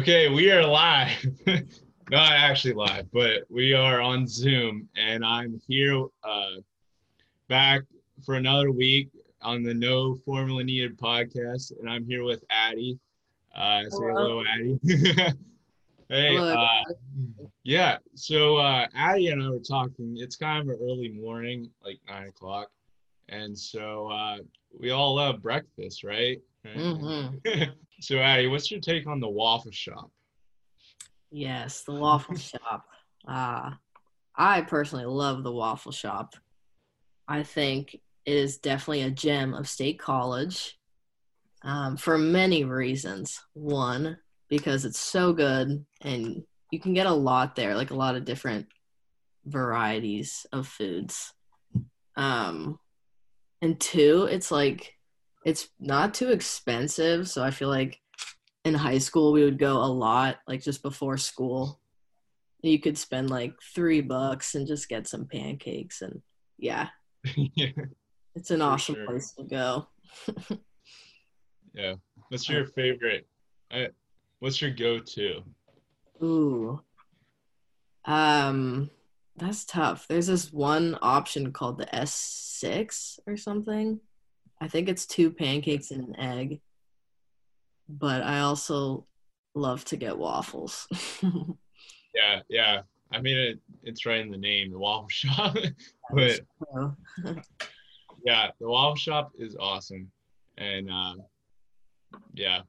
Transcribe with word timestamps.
Okay, 0.00 0.30
we 0.30 0.50
are 0.50 0.64
live. 0.64 1.26
Not 2.10 2.32
actually 2.32 2.72
live, 2.72 3.12
but 3.12 3.42
we 3.50 3.74
are 3.74 4.00
on 4.00 4.26
Zoom, 4.26 4.88
and 4.96 5.22
I'm 5.22 5.60
here 5.68 6.06
uh, 6.24 6.54
back 7.48 7.82
for 8.24 8.36
another 8.36 8.70
week 8.70 9.10
on 9.42 9.62
the 9.62 9.74
No 9.74 10.14
Formula 10.24 10.64
Needed 10.64 10.98
podcast, 10.98 11.78
and 11.78 11.86
I'm 11.86 12.06
here 12.06 12.24
with 12.24 12.42
Addie. 12.48 12.98
Uh, 13.54 13.82
say 13.82 13.88
hello, 13.98 14.42
Hello. 14.42 14.44
Addie. 14.50 14.80
hey, 16.08 16.34
Hello. 16.34 16.54
uh, 16.54 17.44
yeah. 17.64 17.98
So 18.14 18.56
uh, 18.56 18.86
Addie 18.96 19.28
and 19.28 19.42
I 19.42 19.50
were 19.50 19.58
talking. 19.58 20.16
It's 20.16 20.36
kind 20.36 20.62
of 20.62 20.74
an 20.74 20.80
early 20.82 21.10
morning, 21.10 21.68
like 21.84 21.98
nine 22.08 22.28
o'clock, 22.28 22.70
and 23.28 23.56
so 23.56 24.08
uh, 24.08 24.38
we 24.72 24.92
all 24.92 25.16
love 25.16 25.42
breakfast, 25.42 26.04
right? 26.04 26.40
Right? 27.44 27.68
So 28.00 28.18
Addie, 28.18 28.46
what's 28.46 28.70
your 28.70 28.80
take 28.80 29.06
on 29.06 29.20
the 29.20 29.28
waffle 29.28 29.72
shop? 29.72 30.10
Yes, 31.30 31.82
the 31.82 31.92
waffle 31.92 32.36
shop. 32.36 32.86
Uh, 33.28 33.72
I 34.34 34.62
personally 34.62 35.04
love 35.04 35.42
the 35.42 35.52
waffle 35.52 35.92
shop. 35.92 36.34
I 37.28 37.42
think 37.42 37.94
it 37.94 38.34
is 38.34 38.58
definitely 38.58 39.02
a 39.02 39.10
gem 39.10 39.54
of 39.54 39.68
State 39.68 39.98
College 39.98 40.78
um, 41.62 41.98
for 41.98 42.16
many 42.16 42.64
reasons. 42.64 43.38
One, 43.52 44.16
because 44.48 44.86
it's 44.86 44.98
so 44.98 45.34
good 45.34 45.84
and 46.00 46.42
you 46.70 46.80
can 46.80 46.94
get 46.94 47.06
a 47.06 47.12
lot 47.12 47.54
there, 47.54 47.76
like 47.76 47.90
a 47.90 47.96
lot 47.96 48.16
of 48.16 48.24
different 48.24 48.66
varieties 49.44 50.46
of 50.52 50.66
foods. 50.66 51.34
Um, 52.16 52.78
and 53.60 53.78
two, 53.78 54.26
it's 54.30 54.50
like 54.50 54.94
it's 55.44 55.68
not 55.78 56.14
too 56.14 56.30
expensive, 56.30 57.28
so 57.28 57.42
I 57.42 57.50
feel 57.50 57.68
like 57.68 57.98
in 58.64 58.74
high 58.74 58.98
school 58.98 59.32
we 59.32 59.44
would 59.44 59.58
go 59.58 59.78
a 59.78 59.86
lot 59.86 60.36
like 60.46 60.62
just 60.62 60.82
before 60.82 61.16
school 61.16 61.80
you 62.62 62.78
could 62.78 62.98
spend 62.98 63.30
like 63.30 63.54
three 63.74 64.02
bucks 64.02 64.54
and 64.54 64.66
just 64.66 64.86
get 64.88 65.06
some 65.06 65.26
pancakes 65.26 66.02
and 66.02 66.20
yeah 66.58 66.88
yeah. 67.54 67.68
it's 68.34 68.50
an 68.50 68.58
For 68.60 68.64
awesome 68.64 68.94
sure. 68.96 69.06
place 69.06 69.32
to 69.32 69.44
go 69.44 69.86
Yeah. 71.72 71.94
What's 72.28 72.48
your 72.48 72.66
favorite? 72.66 73.26
Uh, 73.70 73.86
what's 74.40 74.60
your 74.60 74.72
go-to? 74.72 75.42
ooh 76.22 76.78
um 78.04 78.90
that's 79.36 79.64
tough 79.64 80.06
there's 80.06 80.26
this 80.26 80.52
one 80.52 80.98
option 81.00 81.50
called 81.50 81.78
the 81.78 81.86
s6 81.86 83.20
or 83.26 83.38
something 83.38 84.00
i 84.60 84.68
think 84.68 84.88
it's 84.88 85.06
two 85.06 85.30
pancakes 85.30 85.90
and 85.90 86.08
an 86.08 86.16
egg 86.16 86.60
but 87.88 88.22
i 88.22 88.40
also 88.40 89.06
love 89.54 89.84
to 89.84 89.96
get 89.96 90.16
waffles 90.16 90.86
Yeah, 92.14 92.40
yeah. 92.48 92.82
I 93.12 93.20
mean, 93.20 93.36
it, 93.36 93.58
it's 93.82 94.06
right 94.06 94.20
in 94.20 94.30
the 94.30 94.38
name, 94.38 94.70
the 94.70 94.78
waffle 94.78 95.08
shop. 95.08 95.56
but 96.10 96.40
yeah, 98.24 98.50
the 98.60 98.68
waffle 98.68 98.96
shop 98.96 99.32
is 99.38 99.56
awesome, 99.58 100.10
and 100.58 100.90
uh, 100.90 101.14
yeah, 102.34 102.60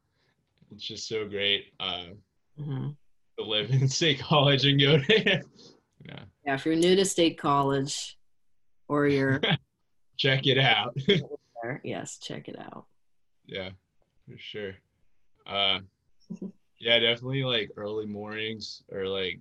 it's 0.71 0.83
just 0.83 1.07
so 1.07 1.27
great 1.27 1.65
uh, 1.79 2.05
mhm. 2.59 2.95
to 3.37 3.45
live 3.45 3.69
in 3.71 3.87
state 3.87 4.19
college 4.19 4.65
and 4.65 4.79
go 4.79 4.97
there. 5.07 5.41
yeah, 6.05 6.19
Yeah, 6.45 6.55
if 6.55 6.65
you're 6.65 6.75
new 6.75 6.95
to 6.95 7.05
state 7.05 7.37
college 7.37 8.17
or 8.87 9.07
you're 9.07 9.41
check 10.17 10.47
it 10.47 10.57
out. 10.57 10.95
There, 11.63 11.81
yes, 11.83 12.17
check 12.17 12.47
it 12.47 12.57
out. 12.59 12.85
yeah, 13.45 13.69
for 14.27 14.37
sure. 14.37 14.73
Uh, 15.45 15.79
yeah, 16.79 16.99
definitely 16.99 17.43
like 17.43 17.71
early 17.77 18.05
mornings 18.05 18.83
or 18.91 19.07
like 19.07 19.39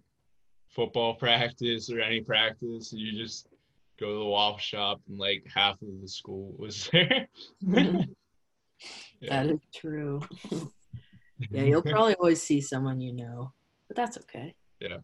football 0.68 1.14
practice 1.18 1.90
or 1.90 2.00
any 2.00 2.20
practice. 2.20 2.92
You 2.92 3.12
just 3.12 3.48
go 3.98 4.06
to 4.12 4.18
the 4.18 4.24
waffle 4.24 4.58
shop 4.58 5.00
and 5.08 5.18
like 5.18 5.44
half 5.52 5.80
of 5.82 5.88
the 6.00 6.08
school 6.08 6.54
was 6.58 6.88
there. 6.92 7.28
yeah. 7.62 7.92
That 9.28 9.46
is 9.46 9.60
true. 9.74 10.20
yeah, 11.50 11.64
you'll 11.64 11.82
probably 11.82 12.14
always 12.14 12.42
see 12.42 12.60
someone 12.60 13.00
you 13.00 13.12
know, 13.12 13.52
but 13.88 13.96
that's 13.96 14.16
okay. 14.18 14.54
Yeah, 14.80 14.98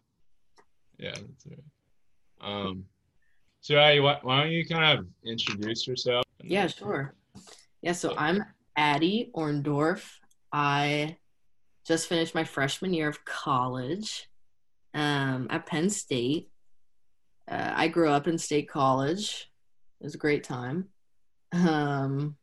Yeah, 0.99 1.11
that's 1.13 1.47
it. 1.47 1.63
Um, 2.41 2.85
so 3.61 3.75
why, 3.75 4.19
why 4.23 4.43
don't 4.43 4.53
you 4.53 4.65
kind 4.67 4.99
of 4.99 5.07
introduce 5.25 5.87
yourself? 5.87 6.26
Yeah, 6.49 6.69
sure. 6.69 7.15
Yeah, 7.83 7.93
so 7.93 8.15
I'm 8.17 8.45
Addie 8.77 9.31
Orndorff. 9.35 10.09
I 10.53 11.17
just 11.85 12.09
finished 12.09 12.37
my 12.37 12.45
freshman 12.45 12.95
year 12.95 13.09
of 13.09 13.25
college 13.25 14.29
um, 14.95 15.49
at 15.51 15.67
Penn 15.67 15.91
State. 15.91 16.51
Uh, 17.51 17.73
I 17.75 17.89
grew 17.89 18.11
up 18.11 18.29
in 18.29 18.39
State 18.39 18.69
College. 18.69 19.51
It 20.01 20.05
was 20.05 20.15
a 20.15 20.19
great 20.19 20.45
time. 20.45 20.87
Um, 21.53 22.37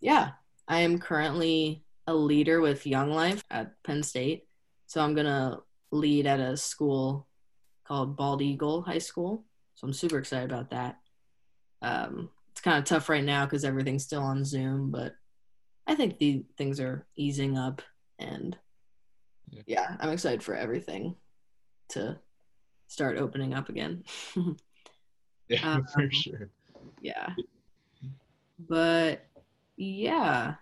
yeah, 0.00 0.32
I 0.68 0.80
am 0.80 0.98
currently 0.98 1.84
a 2.06 2.14
leader 2.14 2.60
with 2.60 2.86
Young 2.86 3.10
Life 3.10 3.42
at 3.50 3.72
Penn 3.82 4.02
State. 4.02 4.44
So 4.86 5.00
I'm 5.00 5.14
going 5.14 5.26
to 5.26 5.60
lead 5.90 6.26
at 6.26 6.40
a 6.40 6.56
school 6.56 7.26
called 7.86 8.16
Bald 8.16 8.42
Eagle 8.42 8.82
High 8.82 8.98
School. 8.98 9.44
So 9.74 9.86
I'm 9.86 9.94
super 9.94 10.18
excited 10.18 10.50
about 10.50 10.70
that. 10.70 10.98
Um, 11.80 12.30
it's 12.56 12.62
kind 12.62 12.78
of 12.78 12.84
tough 12.84 13.10
right 13.10 13.22
now 13.22 13.44
because 13.44 13.64
everything's 13.66 14.04
still 14.04 14.22
on 14.22 14.42
Zoom, 14.42 14.90
but 14.90 15.12
I 15.86 15.94
think 15.94 16.16
the 16.18 16.42
things 16.56 16.80
are 16.80 17.06
easing 17.14 17.58
up, 17.58 17.82
and 18.18 18.56
Yeah. 19.50 19.62
yeah, 19.66 19.96
I'm 20.00 20.08
excited 20.08 20.42
for 20.42 20.54
everything 20.54 21.16
to 21.90 22.18
start 22.88 23.18
opening 23.18 23.52
up 23.52 23.68
again. 23.68 24.04
Yeah, 25.48 25.74
Um, 25.74 25.84
for 25.94 26.10
sure. 26.10 26.50
yeah, 27.00 27.28
but 28.58 29.24
yeah, 29.76 30.54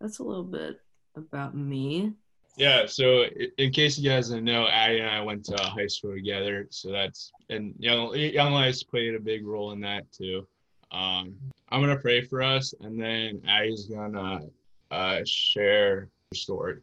that's 0.00 0.20
a 0.20 0.22
little 0.22 0.44
bit 0.44 0.80
about 1.16 1.54
me. 1.54 2.14
Yeah, 2.56 2.86
so 2.86 3.24
in 3.58 3.72
case 3.72 3.98
you 3.98 4.08
guys 4.08 4.28
didn't 4.30 4.44
know, 4.44 4.68
Addie 4.68 5.00
and 5.00 5.10
I 5.10 5.20
went 5.20 5.44
to 5.46 5.56
high 5.62 5.86
school 5.86 6.14
together. 6.14 6.66
So 6.70 6.90
that's 6.92 7.30
and 7.50 7.74
young 7.78 8.14
young 8.16 8.52
lives 8.52 8.82
played 8.82 9.14
a 9.14 9.20
big 9.20 9.44
role 9.46 9.72
in 9.72 9.80
that 9.82 10.10
too. 10.12 10.46
Um, 10.92 11.34
I'm 11.70 11.80
gonna 11.80 11.96
pray 11.96 12.20
for 12.20 12.42
us, 12.42 12.74
and 12.80 13.00
then 13.00 13.40
Addie's 13.48 13.86
gonna 13.86 14.42
uh, 14.90 15.20
share 15.24 16.00
her 16.30 16.34
story. 16.34 16.80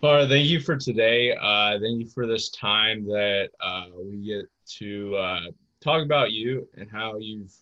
Father, 0.00 0.28
thank 0.28 0.48
you 0.48 0.60
for 0.60 0.76
today. 0.76 1.32
Uh, 1.32 1.78
thank 1.80 1.98
you 1.98 2.06
for 2.06 2.26
this 2.26 2.50
time 2.50 3.04
that 3.06 3.50
uh, 3.60 3.86
we 3.98 4.18
get 4.18 4.48
to 4.78 5.16
uh, 5.16 5.40
talk 5.80 6.04
about 6.04 6.30
you 6.30 6.68
and 6.76 6.88
how 6.88 7.18
you've 7.18 7.52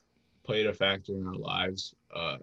played 0.45 0.67
a 0.67 0.75
factor 0.75 1.15
in 1.15 1.27
our 1.27 1.35
lives. 1.35 1.95
Uh, 2.15 2.37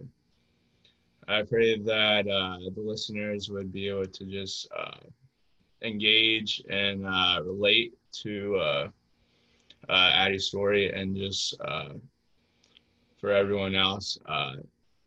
I 1.27 1.43
pray 1.43 1.77
that 1.77 2.27
uh, 2.27 2.57
the 2.73 2.81
listeners 2.81 3.49
would 3.51 3.71
be 3.71 3.89
able 3.89 4.07
to 4.07 4.25
just 4.25 4.67
uh, 4.75 4.97
engage 5.83 6.63
and 6.67 7.03
relate 7.45 7.93
to 8.23 8.89
Addie's 9.87 10.45
story 10.45 10.91
and 10.91 11.15
just 11.15 11.55
for 13.19 13.31
everyone 13.31 13.75
else. 13.75 14.17
Uh, 14.25 14.53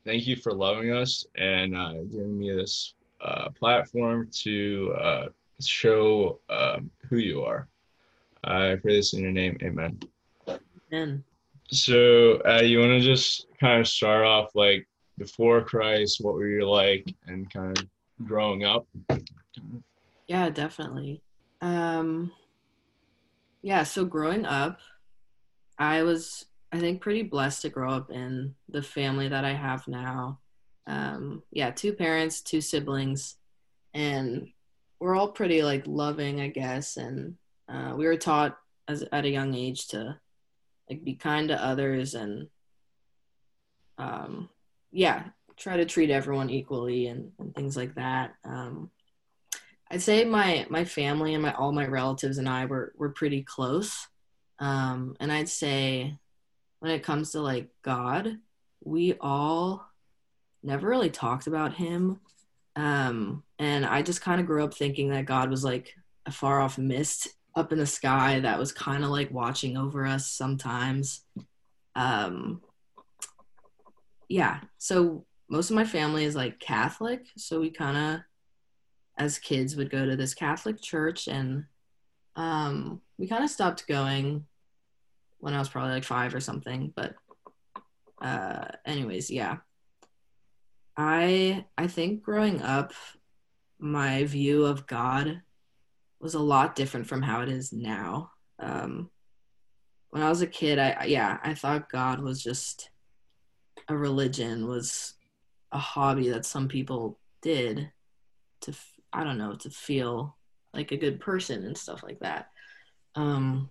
thank 0.04 0.26
you 0.26 0.36
for 0.36 0.52
loving 0.52 0.92
us 0.92 1.26
and 1.36 1.76
uh, 1.76 1.94
giving 2.10 2.38
me 2.38 2.52
this 2.52 2.94
uh, 3.20 3.48
platform 3.50 4.28
to 4.32 4.94
uh, 5.00 5.26
show 5.60 6.38
um, 6.50 6.90
who 7.08 7.16
you 7.18 7.42
are. 7.42 7.68
I 8.44 8.76
pray 8.82 8.96
this 8.96 9.14
in 9.14 9.20
your 9.22 9.32
name. 9.32 9.56
Amen. 9.62 10.00
And 10.90 11.22
So, 11.70 12.42
uh, 12.46 12.60
you 12.62 12.80
want 12.80 12.90
to 12.90 13.00
just 13.00 13.46
kind 13.60 13.80
of 13.80 13.88
start 13.88 14.24
off 14.24 14.50
like 14.54 14.86
before 15.18 15.62
Christ, 15.64 16.18
what 16.20 16.34
were 16.34 16.48
you 16.48 16.68
like, 16.68 17.06
and 17.26 17.50
kind 17.52 17.78
of 17.78 17.86
growing 18.26 18.64
up? 18.64 18.86
yeah, 20.26 20.50
definitely. 20.50 21.22
Um, 21.60 22.32
yeah, 23.62 23.84
so 23.84 24.04
growing 24.04 24.44
up, 24.44 24.80
I 25.78 26.02
was, 26.02 26.46
I 26.72 26.78
think, 26.78 27.02
pretty 27.02 27.22
blessed 27.22 27.62
to 27.62 27.68
grow 27.68 27.90
up 27.92 28.10
in 28.10 28.54
the 28.68 28.82
family 28.82 29.28
that 29.28 29.44
I 29.44 29.52
have 29.52 29.86
now. 29.86 30.40
Um, 30.86 31.42
yeah, 31.50 31.70
two 31.70 31.92
parents, 31.92 32.40
two 32.40 32.60
siblings, 32.60 33.36
and 33.92 34.48
we're 34.98 35.14
all 35.14 35.28
pretty 35.28 35.62
like 35.62 35.84
loving, 35.86 36.40
I 36.40 36.48
guess. 36.48 36.96
And 36.96 37.36
uh, 37.68 37.94
we 37.96 38.06
were 38.06 38.16
taught 38.16 38.58
as 38.88 39.04
at 39.12 39.24
a 39.24 39.30
young 39.30 39.54
age 39.54 39.88
to 39.88 40.18
like 40.88 41.04
be 41.04 41.14
kind 41.14 41.48
to 41.48 41.62
others 41.62 42.14
and, 42.14 42.48
um, 43.98 44.48
yeah, 44.90 45.24
try 45.56 45.76
to 45.76 45.84
treat 45.84 46.10
everyone 46.10 46.50
equally 46.50 47.06
and, 47.06 47.32
and 47.38 47.54
things 47.54 47.76
like 47.76 47.94
that. 47.96 48.34
Um, 48.44 48.90
I'd 49.90 50.00
say 50.00 50.24
my 50.24 50.66
my 50.70 50.84
family 50.84 51.34
and 51.34 51.42
my 51.42 51.52
all 51.52 51.70
my 51.70 51.86
relatives 51.86 52.38
and 52.38 52.48
I 52.48 52.64
were 52.64 52.94
were 52.96 53.10
pretty 53.10 53.42
close. 53.42 54.08
Um, 54.58 55.16
and 55.20 55.30
I'd 55.30 55.50
say 55.50 56.16
when 56.82 56.90
it 56.92 57.04
comes 57.04 57.32
to 57.32 57.40
like 57.40 57.70
God, 57.82 58.38
we 58.84 59.14
all 59.20 59.86
never 60.64 60.88
really 60.88 61.10
talked 61.10 61.46
about 61.46 61.74
him 61.74 62.20
Um, 62.76 63.44
and 63.58 63.84
I 63.86 64.02
just 64.02 64.22
kind 64.22 64.40
of 64.40 64.46
grew 64.46 64.64
up 64.64 64.74
thinking 64.74 65.10
that 65.10 65.26
God 65.26 65.50
was 65.50 65.64
like 65.64 65.94
a 66.26 66.32
far 66.32 66.60
off 66.60 66.78
mist 66.78 67.28
up 67.56 67.72
in 67.72 67.78
the 67.78 67.86
sky 67.86 68.40
that 68.40 68.58
was 68.58 68.72
kind 68.72 69.04
of 69.04 69.10
like 69.10 69.30
watching 69.30 69.76
over 69.76 70.06
us 70.06 70.26
sometimes. 70.30 71.22
Um, 71.94 72.62
yeah, 74.28 74.60
so 74.78 75.26
most 75.48 75.70
of 75.70 75.76
my 75.76 75.84
family 75.84 76.24
is 76.24 76.34
like 76.36 76.60
Catholic, 76.60 77.26
so 77.36 77.60
we 77.60 77.70
kind 77.70 77.96
of, 77.96 78.20
as 79.18 79.38
kids, 79.38 79.76
would 79.76 79.90
go 79.90 80.06
to 80.06 80.16
this 80.16 80.34
Catholic 80.34 80.80
church, 80.80 81.28
and 81.28 81.66
um, 82.36 83.02
we 83.18 83.28
kind 83.28 83.44
of 83.44 83.50
stopped 83.50 83.86
going 83.86 84.46
when 85.42 85.54
I 85.54 85.58
was 85.58 85.68
probably 85.68 85.90
like 85.90 86.04
five 86.04 86.36
or 86.36 86.40
something. 86.40 86.92
But, 86.94 87.16
uh, 88.22 88.68
anyways, 88.86 89.28
yeah, 89.28 89.56
I 90.96 91.66
I 91.76 91.88
think 91.88 92.22
growing 92.22 92.62
up, 92.62 92.92
my 93.80 94.22
view 94.22 94.66
of 94.66 94.86
God 94.86 95.42
was 96.20 96.34
a 96.34 96.38
lot 96.38 96.76
different 96.76 97.08
from 97.08 97.22
how 97.22 97.40
it 97.40 97.48
is 97.48 97.72
now. 97.72 98.30
Um, 98.60 99.10
when 100.10 100.22
I 100.22 100.28
was 100.28 100.42
a 100.42 100.46
kid, 100.46 100.78
I 100.78 101.06
yeah, 101.06 101.38
I 101.42 101.54
thought 101.54 101.90
God 101.90 102.20
was 102.20 102.40
just 102.40 102.88
a 103.88 103.96
religion, 103.96 104.68
was 104.68 105.14
a 105.72 105.78
hobby 105.78 106.28
that 106.28 106.46
some 106.46 106.68
people 106.68 107.18
did 107.42 107.90
to 108.60 108.72
I 109.12 109.24
don't 109.24 109.38
know 109.38 109.56
to 109.56 109.70
feel 109.70 110.36
like 110.72 110.92
a 110.92 110.96
good 110.96 111.18
person 111.18 111.64
and 111.64 111.76
stuff 111.76 112.04
like 112.04 112.20
that. 112.20 112.46
Um, 113.16 113.70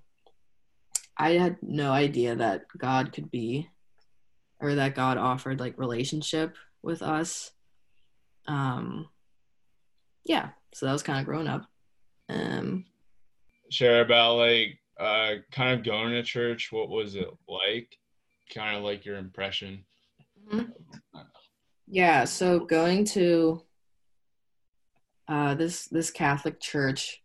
I 1.22 1.34
had 1.34 1.58
no 1.62 1.92
idea 1.92 2.36
that 2.36 2.66
God 2.76 3.14
could 3.14 3.30
be, 3.30 3.70
or 4.60 4.74
that 4.74 4.96
God 4.96 5.20
offered 5.20 5.60
like 5.60 5.78
relationship 5.78 6.56
with 6.82 7.04
us. 7.04 7.52
Um, 8.48 9.08
yeah, 10.26 10.50
so 10.74 10.88
that 10.88 10.94
was 10.94 11.04
kind 11.04 11.20
of 11.20 11.26
growing 11.26 11.48
up. 11.48 11.68
Um, 12.28 12.86
share 13.70 14.02
about 14.02 14.38
like 14.38 14.80
uh, 15.00 15.36
kind 15.52 15.78
of 15.78 15.86
going 15.86 16.10
to 16.14 16.24
church. 16.24 16.72
What 16.72 16.90
was 16.90 17.14
it 17.14 17.30
like? 17.48 17.96
Kind 18.52 18.76
of 18.76 18.84
like 18.84 19.06
your 19.06 19.18
impression. 19.18 19.86
Mm-hmm. 20.52 20.72
Yeah, 21.88 22.24
so 22.24 22.62
going 22.62 23.06
to 23.06 23.62
uh, 25.28 25.54
this 25.54 25.86
this 25.86 26.10
Catholic 26.10 26.60
church 26.60 27.22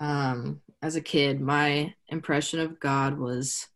um, 0.00 0.62
as 0.86 0.94
a 0.94 1.00
kid, 1.00 1.40
my 1.40 1.92
impression 2.10 2.60
of 2.60 2.78
God 2.78 3.18
was 3.18 3.66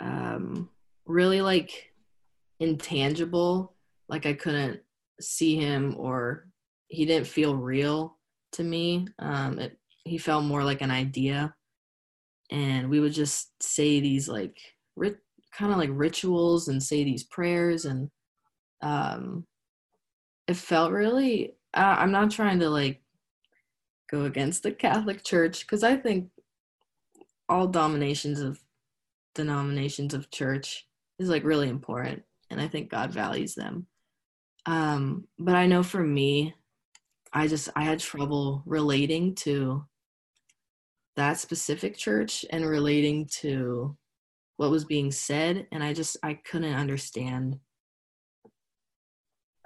um, 0.00 0.68
really 1.06 1.40
like 1.40 1.92
intangible. 2.58 3.76
Like 4.08 4.26
I 4.26 4.32
couldn't 4.32 4.80
see 5.20 5.54
him 5.54 5.94
or 5.98 6.48
he 6.88 7.06
didn't 7.06 7.28
feel 7.28 7.54
real 7.54 8.18
to 8.52 8.64
me. 8.64 9.06
Um, 9.20 9.60
it, 9.60 9.78
he 10.02 10.18
felt 10.18 10.44
more 10.44 10.64
like 10.64 10.80
an 10.80 10.90
idea. 10.90 11.54
And 12.50 12.90
we 12.90 12.98
would 12.98 13.12
just 13.12 13.50
say 13.62 14.00
these 14.00 14.28
like 14.28 14.58
kind 14.98 15.72
of 15.72 15.78
like 15.78 15.90
rituals 15.92 16.66
and 16.66 16.82
say 16.82 17.04
these 17.04 17.22
prayers. 17.22 17.84
And 17.84 18.10
um, 18.82 19.46
it 20.48 20.56
felt 20.56 20.90
really, 20.90 21.54
uh, 21.72 21.96
I'm 21.98 22.10
not 22.10 22.32
trying 22.32 22.58
to 22.58 22.68
like 22.68 23.00
go 24.10 24.24
against 24.24 24.62
the 24.62 24.72
Catholic 24.72 25.24
Church 25.24 25.60
because 25.60 25.82
I 25.82 25.96
think 25.96 26.30
all 27.48 27.66
dominations 27.66 28.40
of 28.40 28.60
denominations 29.34 30.14
of 30.14 30.30
church 30.30 30.86
is 31.18 31.28
like 31.28 31.44
really 31.44 31.68
important 31.68 32.22
and 32.50 32.60
I 32.60 32.68
think 32.68 32.90
God 32.90 33.12
values 33.12 33.54
them. 33.54 33.86
Um, 34.66 35.26
but 35.38 35.54
I 35.54 35.66
know 35.66 35.82
for 35.82 36.02
me, 36.02 36.54
I 37.32 37.46
just 37.46 37.68
I 37.76 37.84
had 37.84 38.00
trouble 38.00 38.62
relating 38.66 39.34
to 39.36 39.84
that 41.16 41.38
specific 41.38 41.96
church 41.96 42.44
and 42.50 42.64
relating 42.64 43.26
to 43.40 43.96
what 44.56 44.70
was 44.70 44.84
being 44.84 45.10
said, 45.10 45.66
and 45.70 45.82
I 45.82 45.92
just 45.92 46.16
I 46.22 46.34
couldn't 46.34 46.74
understand 46.74 47.58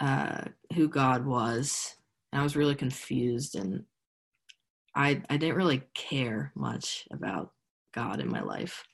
uh, 0.00 0.42
who 0.74 0.88
God 0.88 1.24
was. 1.26 1.94
And 2.32 2.40
I 2.40 2.42
was 2.44 2.56
really 2.56 2.74
confused, 2.74 3.56
and 3.56 3.84
I 4.94 5.22
I 5.28 5.36
didn't 5.36 5.56
really 5.56 5.82
care 5.94 6.52
much 6.54 7.06
about 7.10 7.52
God 7.94 8.20
in 8.20 8.30
my 8.30 8.42
life, 8.42 8.84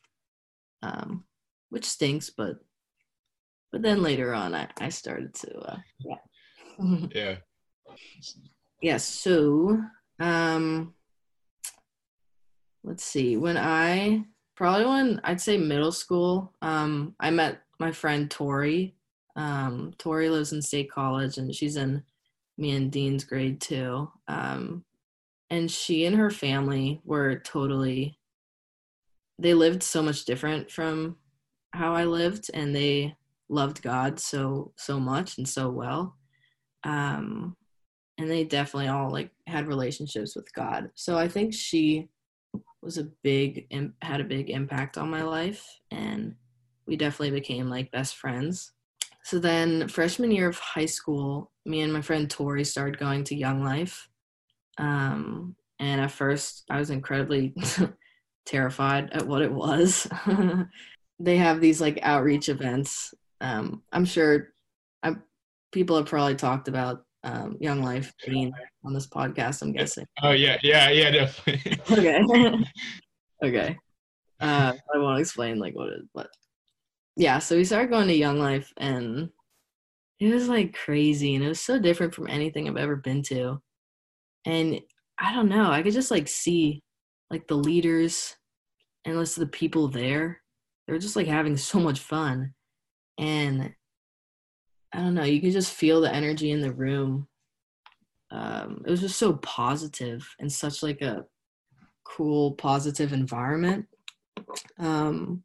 um, 0.82 1.24
which 1.70 1.84
stinks, 1.84 2.30
but 2.30 2.58
but 3.76 3.82
then 3.82 4.02
later 4.02 4.32
on, 4.32 4.54
I, 4.54 4.68
I 4.78 4.88
started 4.88 5.34
to, 5.34 5.58
uh, 5.58 5.76
yeah. 5.98 6.16
yeah. 7.14 7.36
Yeah. 8.80 8.96
So, 8.96 9.78
um, 10.18 10.94
let's 12.82 13.04
see. 13.04 13.36
When 13.36 13.58
I, 13.58 14.24
probably 14.56 14.86
when 14.86 15.20
I'd 15.24 15.42
say 15.42 15.58
middle 15.58 15.92
school, 15.92 16.54
um, 16.62 17.14
I 17.20 17.30
met 17.30 17.60
my 17.78 17.92
friend 17.92 18.30
Tori. 18.30 18.94
Um, 19.36 19.92
Tori 19.98 20.30
lives 20.30 20.54
in 20.54 20.62
State 20.62 20.90
College 20.90 21.36
and 21.36 21.54
she's 21.54 21.76
in 21.76 22.02
me 22.56 22.70
and 22.70 22.90
Dean's 22.90 23.24
grade 23.24 23.60
too. 23.60 24.10
Um, 24.26 24.85
and 25.50 25.70
she 25.70 26.04
and 26.04 26.16
her 26.16 26.30
family 26.30 27.00
were 27.04 27.38
totally, 27.40 28.18
they 29.38 29.54
lived 29.54 29.82
so 29.82 30.02
much 30.02 30.24
different 30.24 30.70
from 30.70 31.16
how 31.72 31.94
I 31.94 32.04
lived 32.04 32.50
and 32.54 32.74
they, 32.74 33.16
loved 33.48 33.82
God 33.82 34.18
so 34.18 34.72
so 34.76 34.98
much 34.98 35.38
and 35.38 35.48
so 35.48 35.70
well. 35.70 36.16
Um, 36.84 37.56
and 38.18 38.30
they 38.30 38.44
definitely 38.44 38.88
all 38.88 39.10
like 39.10 39.30
had 39.46 39.68
relationships 39.68 40.34
with 40.34 40.52
God. 40.54 40.90
So 40.94 41.18
I 41.18 41.28
think 41.28 41.52
she 41.52 42.08
was 42.82 42.98
a 42.98 43.08
big 43.22 43.66
had 44.02 44.20
a 44.20 44.24
big 44.24 44.50
impact 44.50 44.98
on 44.98 45.10
my 45.10 45.22
life 45.22 45.80
and 45.90 46.34
we 46.86 46.96
definitely 46.96 47.38
became 47.38 47.68
like 47.68 47.90
best 47.90 48.16
friends. 48.16 48.72
So 49.24 49.38
then 49.40 49.88
freshman 49.88 50.30
year 50.30 50.48
of 50.48 50.58
high 50.58 50.86
school, 50.86 51.50
me 51.64 51.80
and 51.80 51.92
my 51.92 52.00
friend 52.00 52.30
Tori 52.30 52.64
started 52.64 52.98
going 52.98 53.24
to 53.24 53.34
Young 53.34 53.62
Life. 53.62 54.08
Um, 54.78 55.56
and 55.78 56.00
at 56.00 56.10
first 56.10 56.64
I 56.70 56.78
was 56.78 56.90
incredibly 56.90 57.54
terrified 58.46 59.10
at 59.12 59.26
what 59.26 59.42
it 59.42 59.52
was. 59.52 60.06
they 61.18 61.36
have 61.36 61.60
these 61.60 61.80
like 61.80 61.98
outreach 62.02 62.48
events 62.48 63.14
um, 63.40 63.82
I'm 63.92 64.04
sure 64.04 64.48
I'm, 65.02 65.22
people 65.72 65.96
have 65.96 66.06
probably 66.06 66.36
talked 66.36 66.68
about 66.68 67.04
um, 67.24 67.56
Young 67.60 67.82
Life 67.82 68.14
being 68.26 68.52
on 68.84 68.94
this 68.94 69.06
podcast. 69.06 69.62
I'm 69.62 69.72
guessing. 69.72 70.06
Oh 70.22 70.30
yeah, 70.30 70.58
yeah, 70.62 70.90
yeah, 70.90 71.10
definitely. 71.10 71.78
okay. 71.90 72.64
okay. 73.44 73.78
Uh, 74.40 74.72
I 74.94 74.98
won't 74.98 75.20
explain 75.20 75.58
like 75.58 75.74
what 75.74 75.88
it 75.88 76.00
is, 76.00 76.08
but 76.14 76.28
yeah. 77.16 77.38
So 77.38 77.56
we 77.56 77.64
started 77.64 77.90
going 77.90 78.08
to 78.08 78.14
Young 78.14 78.38
Life, 78.38 78.72
and 78.76 79.30
it 80.20 80.32
was 80.32 80.48
like 80.48 80.74
crazy, 80.74 81.34
and 81.34 81.44
it 81.44 81.48
was 81.48 81.60
so 81.60 81.78
different 81.78 82.14
from 82.14 82.28
anything 82.28 82.68
I've 82.68 82.76
ever 82.76 82.96
been 82.96 83.22
to. 83.24 83.60
And 84.46 84.80
I 85.18 85.34
don't 85.34 85.48
know, 85.48 85.70
I 85.70 85.82
could 85.82 85.92
just 85.92 86.10
like 86.10 86.28
see 86.28 86.82
like 87.30 87.46
the 87.48 87.56
leaders 87.56 88.36
and 89.04 89.16
listen 89.16 89.42
to 89.42 89.46
the 89.46 89.58
people 89.58 89.88
there. 89.88 90.40
They 90.86 90.92
were 90.92 90.98
just 90.98 91.16
like 91.16 91.26
having 91.26 91.56
so 91.56 91.80
much 91.80 91.98
fun 91.98 92.54
and 93.18 93.72
I 94.92 94.98
don't 94.98 95.14
know, 95.14 95.24
you 95.24 95.40
could 95.40 95.52
just 95.52 95.72
feel 95.72 96.00
the 96.00 96.14
energy 96.14 96.50
in 96.50 96.60
the 96.60 96.72
room. 96.72 97.26
Um, 98.30 98.82
it 98.86 98.90
was 98.90 99.00
just 99.00 99.18
so 99.18 99.34
positive 99.34 100.26
and 100.38 100.50
such 100.50 100.82
like 100.82 101.02
a 101.02 101.24
cool, 102.04 102.52
positive 102.52 103.12
environment. 103.12 103.86
Um, 104.78 105.42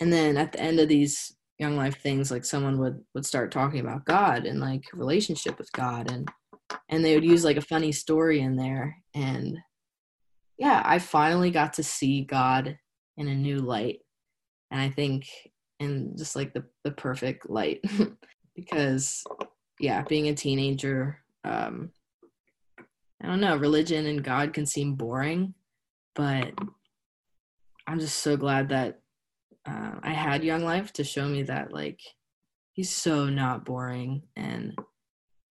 and 0.00 0.12
then 0.12 0.36
at 0.36 0.52
the 0.52 0.60
end 0.60 0.80
of 0.80 0.88
these 0.88 1.34
young 1.58 1.76
life 1.76 2.00
things, 2.00 2.30
like 2.30 2.44
someone 2.44 2.78
would 2.78 3.00
would 3.14 3.26
start 3.26 3.50
talking 3.50 3.80
about 3.80 4.04
God 4.04 4.44
and 4.44 4.60
like 4.60 4.84
relationship 4.92 5.58
with 5.58 5.72
God, 5.72 6.10
and 6.10 6.28
and 6.88 7.04
they 7.04 7.14
would 7.14 7.24
use 7.24 7.44
like 7.44 7.56
a 7.56 7.62
funny 7.62 7.92
story 7.92 8.40
in 8.40 8.56
there. 8.56 8.96
And 9.14 9.58
yeah, 10.58 10.82
I 10.84 10.98
finally 10.98 11.50
got 11.50 11.74
to 11.74 11.82
see 11.82 12.24
God 12.24 12.78
in 13.16 13.28
a 13.28 13.34
new 13.34 13.58
light, 13.58 14.00
and 14.70 14.80
I 14.80 14.90
think 14.90 15.26
in 15.80 16.16
just 16.16 16.36
like 16.36 16.52
the, 16.52 16.64
the 16.84 16.90
perfect 16.90 17.48
light. 17.48 17.80
Because 18.56 19.24
yeah 19.80 20.04
being 20.08 20.28
a 20.28 20.32
teenager 20.34 21.18
um 21.42 21.90
i 23.20 23.26
don't 23.26 23.40
know 23.40 23.56
religion 23.56 24.06
and 24.06 24.22
god 24.22 24.52
can 24.52 24.64
seem 24.64 24.94
boring 24.94 25.52
but 26.14 26.52
i'm 27.88 27.98
just 27.98 28.18
so 28.18 28.36
glad 28.36 28.68
that 28.68 29.00
uh, 29.66 29.94
i 30.04 30.12
had 30.12 30.44
young 30.44 30.62
life 30.64 30.92
to 30.92 31.02
show 31.02 31.26
me 31.26 31.42
that 31.42 31.72
like 31.72 31.98
he's 32.74 32.90
so 32.90 33.26
not 33.30 33.64
boring. 33.64 34.22
And 34.36 34.76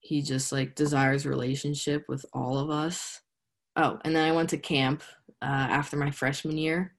he 0.04 0.22
just 0.22 0.52
like 0.52 0.76
desires 0.76 1.26
relationship 1.26 2.06
with 2.08 2.26
all 2.34 2.58
of 2.58 2.70
us 2.70 3.22
oh 3.76 3.98
and 4.06 4.16
then 4.16 4.28
i 4.28 4.32
went 4.32 4.50
to 4.50 4.58
camp 4.58 5.02
uh, 5.42 5.46
after 5.46 5.98
my 5.98 6.12
freshman 6.12 6.58
year 6.58 6.94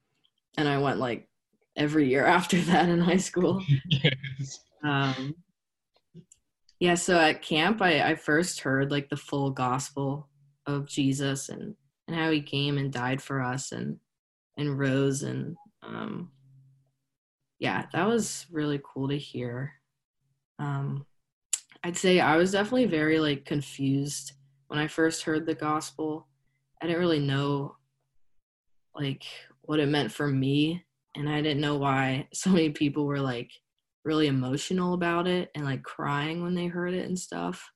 and 0.59 0.69
i 0.69 0.79
went 0.79 0.99
like 0.99 1.29
every 1.77 2.09
year 2.09 2.27
after 2.39 2.61
that 2.63 2.89
in 2.89 3.01
high 3.01 3.17
school. 3.17 3.63
yes. 3.89 4.61
Um, 4.83 5.35
Yeah, 6.81 6.95
so 6.95 7.19
at 7.19 7.43
camp, 7.43 7.81
I, 7.81 8.11
I 8.11 8.15
first 8.15 8.61
heard 8.61 8.91
like 8.91 9.09
the 9.09 9.17
full 9.17 9.51
gospel 9.51 10.29
of 10.67 10.87
Jesus 10.87 11.49
and, 11.49 11.75
and 12.09 12.17
how 12.17 12.31
he 12.31 12.43
came 12.43 12.79
and 12.79 12.93
died 12.93 13.23
for 13.23 13.41
us 13.41 13.73
and 13.73 13.99
and 14.57 14.79
rose 14.79 15.23
and 15.23 15.57
um, 15.83 16.31
yeah, 17.59 17.87
that 17.93 18.07
was 18.07 18.47
really 18.51 18.81
cool 18.85 19.09
to 19.09 19.19
hear. 19.19 19.73
Um, 20.59 21.07
I'd 21.85 21.99
say 21.99 22.19
I 22.19 22.39
was 22.39 22.53
definitely 22.53 22.87
very 22.87 23.21
like 23.21 23.45
confused 23.45 24.33
when 24.69 24.79
I 24.79 24.87
first 24.87 25.23
heard 25.23 25.45
the 25.45 25.55
gospel. 25.55 26.27
I 26.83 26.87
didn't 26.87 27.01
really 27.01 27.21
know 27.21 27.77
like 28.95 29.25
what 29.63 29.81
it 29.81 29.89
meant 29.89 30.11
for 30.11 30.27
me 30.27 30.83
and 31.15 31.29
I 31.29 31.43
didn't 31.43 31.61
know 31.61 31.77
why 31.77 32.29
so 32.33 32.51
many 32.51 32.71
people 32.71 33.05
were 33.05 33.21
like 33.21 33.51
really 34.03 34.29
emotional 34.29 34.95
about 34.95 35.27
it 35.29 35.51
and 35.55 35.67
like 35.67 35.83
crying 35.83 36.43
when 36.43 36.55
they 36.55 36.67
heard 36.69 36.95
it 36.95 37.07
and 37.07 37.19
stuff. 37.19 37.71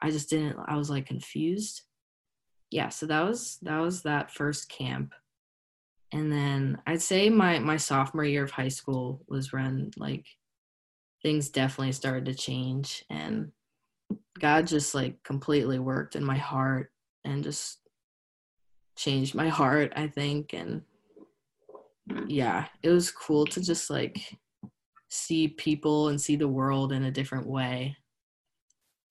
I 0.00 0.10
just 0.10 0.30
didn't 0.30 0.56
I 0.66 0.76
was 0.76 0.88
like 0.88 1.04
confused. 1.04 1.82
Yeah, 2.70 2.88
so 2.88 3.04
that 3.04 3.20
was 3.20 3.58
that 3.60 3.78
was 3.80 4.02
that 4.02 4.32
first 4.32 4.70
camp. 4.70 5.12
And 6.10 6.32
then 6.32 6.80
I'd 6.86 7.02
say 7.02 7.28
my 7.28 7.58
my 7.58 7.76
sophomore 7.76 8.24
year 8.24 8.44
of 8.44 8.50
high 8.50 8.68
school 8.68 9.22
was 9.28 9.52
when 9.52 9.90
like 9.98 10.24
things 11.22 11.48
definitely 11.48 11.92
started 11.92 12.24
to 12.26 12.34
change 12.34 13.04
and 13.10 13.52
God 14.38 14.66
just 14.66 14.94
like 14.94 15.22
completely 15.22 15.78
worked 15.78 16.16
in 16.16 16.24
my 16.24 16.36
heart 16.36 16.90
and 17.24 17.44
just 17.44 17.78
changed 18.96 19.34
my 19.34 19.48
heart, 19.48 19.92
I 19.96 20.08
think 20.08 20.52
and 20.52 20.82
yeah, 22.26 22.66
it 22.82 22.90
was 22.90 23.10
cool 23.10 23.46
to 23.46 23.60
just 23.60 23.88
like 23.88 24.36
see 25.08 25.48
people 25.48 26.08
and 26.08 26.20
see 26.20 26.36
the 26.36 26.48
world 26.48 26.92
in 26.92 27.04
a 27.04 27.10
different 27.10 27.46
way. 27.46 27.96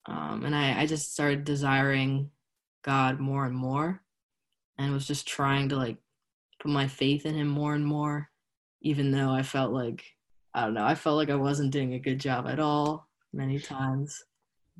Um, 0.07 0.45
and 0.45 0.55
I, 0.55 0.81
I 0.81 0.85
just 0.85 1.13
started 1.13 1.43
desiring 1.43 2.31
God 2.83 3.19
more 3.19 3.45
and 3.45 3.55
more 3.55 4.01
and 4.77 4.91
was 4.91 5.07
just 5.07 5.27
trying 5.27 5.69
to 5.69 5.75
like 5.75 5.97
put 6.59 6.71
my 6.71 6.87
faith 6.87 7.25
in 7.25 7.35
him 7.35 7.47
more 7.47 7.75
and 7.75 7.85
more, 7.85 8.29
even 8.81 9.11
though 9.11 9.29
I 9.29 9.43
felt 9.43 9.71
like, 9.71 10.03
I 10.53 10.65
don't 10.65 10.73
know, 10.73 10.85
I 10.85 10.95
felt 10.95 11.17
like 11.17 11.29
I 11.29 11.35
wasn't 11.35 11.71
doing 11.71 11.93
a 11.93 11.99
good 11.99 12.19
job 12.19 12.47
at 12.47 12.59
all 12.59 13.07
many 13.33 13.59
times. 13.59 14.23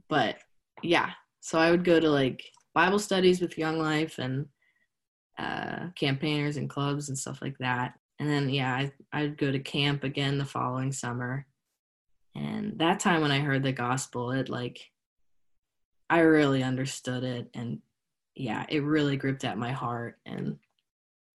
But 0.10 0.38
yeah, 0.82 1.12
so 1.40 1.60
I 1.60 1.72
would 1.72 1.84
go 1.84 2.00
to 2.00 2.10
like 2.10 2.44
Bible 2.74 3.00
studies 3.00 3.42
with 3.42 3.58
Young 3.58 3.80
Life 3.80 4.20
and 4.20 4.48
uh, 5.38 5.88
campaigners 5.96 6.58
and 6.58 6.70
clubs 6.70 7.10
and 7.10 7.18
stuff 7.18 7.42
like 7.42 7.58
that. 7.60 7.94
And 8.20 8.30
then 8.30 8.50
yeah 8.50 8.72
I, 8.76 8.92
i'd 9.14 9.38
go 9.38 9.52
to 9.52 9.60
camp 9.60 10.04
again 10.04 10.38
the 10.38 10.46
following 10.46 10.92
summer. 10.92 11.48
And 12.36 12.78
that 12.80 13.00
time 13.00 13.22
when 13.22 13.32
i 13.32 13.40
heard 13.40 13.64
the 13.64 13.72
gospel 13.72 14.32
it 14.32 14.50
like 14.50 14.80
i 16.10 16.20
really 16.20 16.64
understood 16.64 17.24
it. 17.24 17.50
And 17.54 17.80
yeah 18.36 18.66
it 18.70 18.84
really 18.84 19.18
gripped 19.18 19.44
at 19.44 19.58
my 19.58 19.72
heart 19.72 20.20
and 20.26 20.58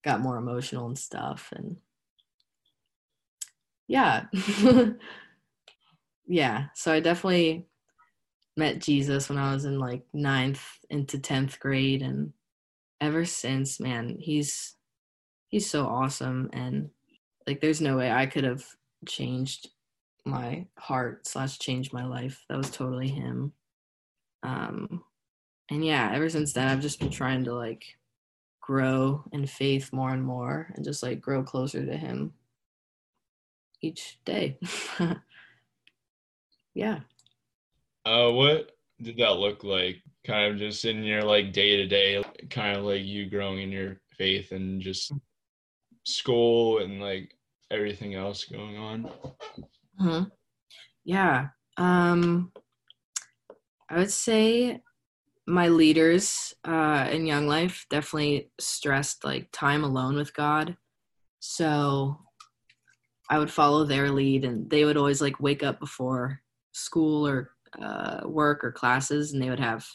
got 0.03 0.21
more 0.21 0.37
emotional 0.37 0.87
and 0.87 0.97
stuff. 0.97 1.51
And 1.55 1.77
yeah 3.87 4.25
yeah 6.27 6.65
so 6.75 6.91
i 6.91 6.99
definitely 6.99 7.65
met 8.57 8.79
jesus 8.79 9.29
when 9.29 9.37
i 9.37 9.53
was 9.53 9.65
in 9.65 9.79
like 9.79 10.03
ninth 10.13 10.61
into 10.89 11.17
10th 11.17 11.59
grade 11.59 12.01
and 12.01 12.33
ever 12.99 13.23
since 13.25 13.79
man 13.79 14.17
he's 14.19 14.75
he's 15.49 15.69
so 15.69 15.85
awesome 15.85 16.49
and 16.53 16.89
like 17.47 17.61
there's 17.61 17.81
no 17.81 17.97
way 17.97 18.11
I 18.11 18.25
could 18.25 18.43
have 18.43 18.63
changed 19.07 19.69
my 20.25 20.65
heart 20.77 21.25
slash 21.25 21.57
changed 21.57 21.93
my 21.93 22.05
life. 22.05 22.43
That 22.49 22.57
was 22.57 22.69
totally 22.69 23.07
him. 23.07 23.53
Um 24.43 25.03
and 25.71 25.83
yeah, 25.83 26.11
ever 26.13 26.29
since 26.29 26.53
then 26.53 26.67
I've 26.67 26.81
just 26.81 26.99
been 26.99 27.09
trying 27.09 27.45
to 27.45 27.53
like 27.53 27.83
grow 28.61 29.23
in 29.31 29.47
faith 29.47 29.93
more 29.93 30.11
and 30.11 30.23
more 30.23 30.71
and 30.75 30.83
just 30.83 31.01
like 31.01 31.21
grow 31.21 31.41
closer 31.41 31.85
to 31.85 31.97
him 31.97 32.33
each 33.81 34.19
day. 34.25 34.57
yeah. 36.73 36.99
Uh 38.05 38.31
what 38.31 38.71
did 39.01 39.17
that 39.17 39.37
look 39.37 39.63
like? 39.63 39.97
Kind 40.25 40.53
of 40.53 40.59
just 40.59 40.85
in 40.85 41.03
your 41.03 41.23
like 41.23 41.53
day 41.53 41.77
to 41.77 41.87
day, 41.87 42.23
kind 42.49 42.77
of 42.77 42.83
like 42.83 43.03
you 43.03 43.29
growing 43.29 43.61
in 43.61 43.71
your 43.71 44.01
faith 44.17 44.51
and 44.51 44.81
just 44.81 45.11
school 46.03 46.79
and 46.79 47.01
like 47.01 47.35
everything 47.71 48.15
else 48.15 48.45
going 48.45 48.77
on? 48.77 49.11
hmm 49.99 50.23
Yeah. 51.03 51.49
Um, 51.77 52.51
I 53.89 53.97
would 53.97 54.11
say 54.11 54.81
my 55.45 55.67
leaders 55.69 56.53
uh, 56.65 57.07
in 57.11 57.25
Young 57.25 57.47
Life 57.47 57.85
definitely 57.89 58.51
stressed 58.59 59.23
like 59.23 59.47
time 59.51 59.83
alone 59.83 60.15
with 60.15 60.33
God. 60.33 60.75
So 61.39 62.19
I 63.29 63.39
would 63.39 63.51
follow 63.51 63.83
their 63.83 64.09
lead, 64.11 64.45
and 64.45 64.69
they 64.69 64.85
would 64.85 64.97
always 64.97 65.21
like 65.21 65.39
wake 65.39 65.63
up 65.63 65.79
before 65.79 66.41
school 66.71 67.27
or 67.27 67.51
uh, 67.81 68.21
work 68.25 68.63
or 68.63 68.71
classes, 68.71 69.33
and 69.33 69.41
they 69.41 69.49
would 69.49 69.59
have 69.59 69.85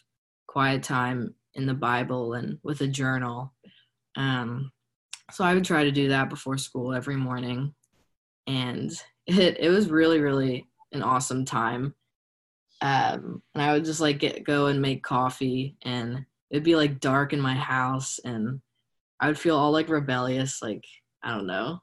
quiet 0.46 0.82
time 0.82 1.34
in 1.54 1.66
the 1.66 1.74
Bible 1.74 2.34
and 2.34 2.58
with 2.62 2.80
a 2.82 2.86
journal. 2.86 3.54
Um, 4.16 4.70
so 5.30 5.44
I 5.44 5.54
would 5.54 5.64
try 5.64 5.84
to 5.84 5.92
do 5.92 6.08
that 6.08 6.28
before 6.28 6.58
school 6.58 6.92
every 6.92 7.16
morning. 7.16 7.74
And 8.46 8.92
it, 9.26 9.58
it 9.58 9.70
was 9.70 9.88
really, 9.88 10.20
really 10.20 10.66
an 10.92 11.02
awesome 11.02 11.44
time. 11.44 11.94
Um, 12.82 13.42
and 13.54 13.62
I 13.62 13.72
would 13.72 13.84
just 13.84 14.00
like 14.00 14.18
get 14.18 14.44
go 14.44 14.66
and 14.66 14.82
make 14.82 15.04
coffee 15.04 15.76
and 15.82 16.26
it'd 16.50 16.64
be 16.64 16.74
like 16.74 17.00
dark 17.00 17.32
in 17.32 17.40
my 17.40 17.54
house 17.54 18.18
and 18.24 18.60
I 19.20 19.28
would 19.28 19.38
feel 19.38 19.56
all 19.56 19.70
like 19.70 19.88
rebellious, 19.88 20.60
like, 20.60 20.84
I 21.22 21.30
don't 21.30 21.46
know, 21.46 21.80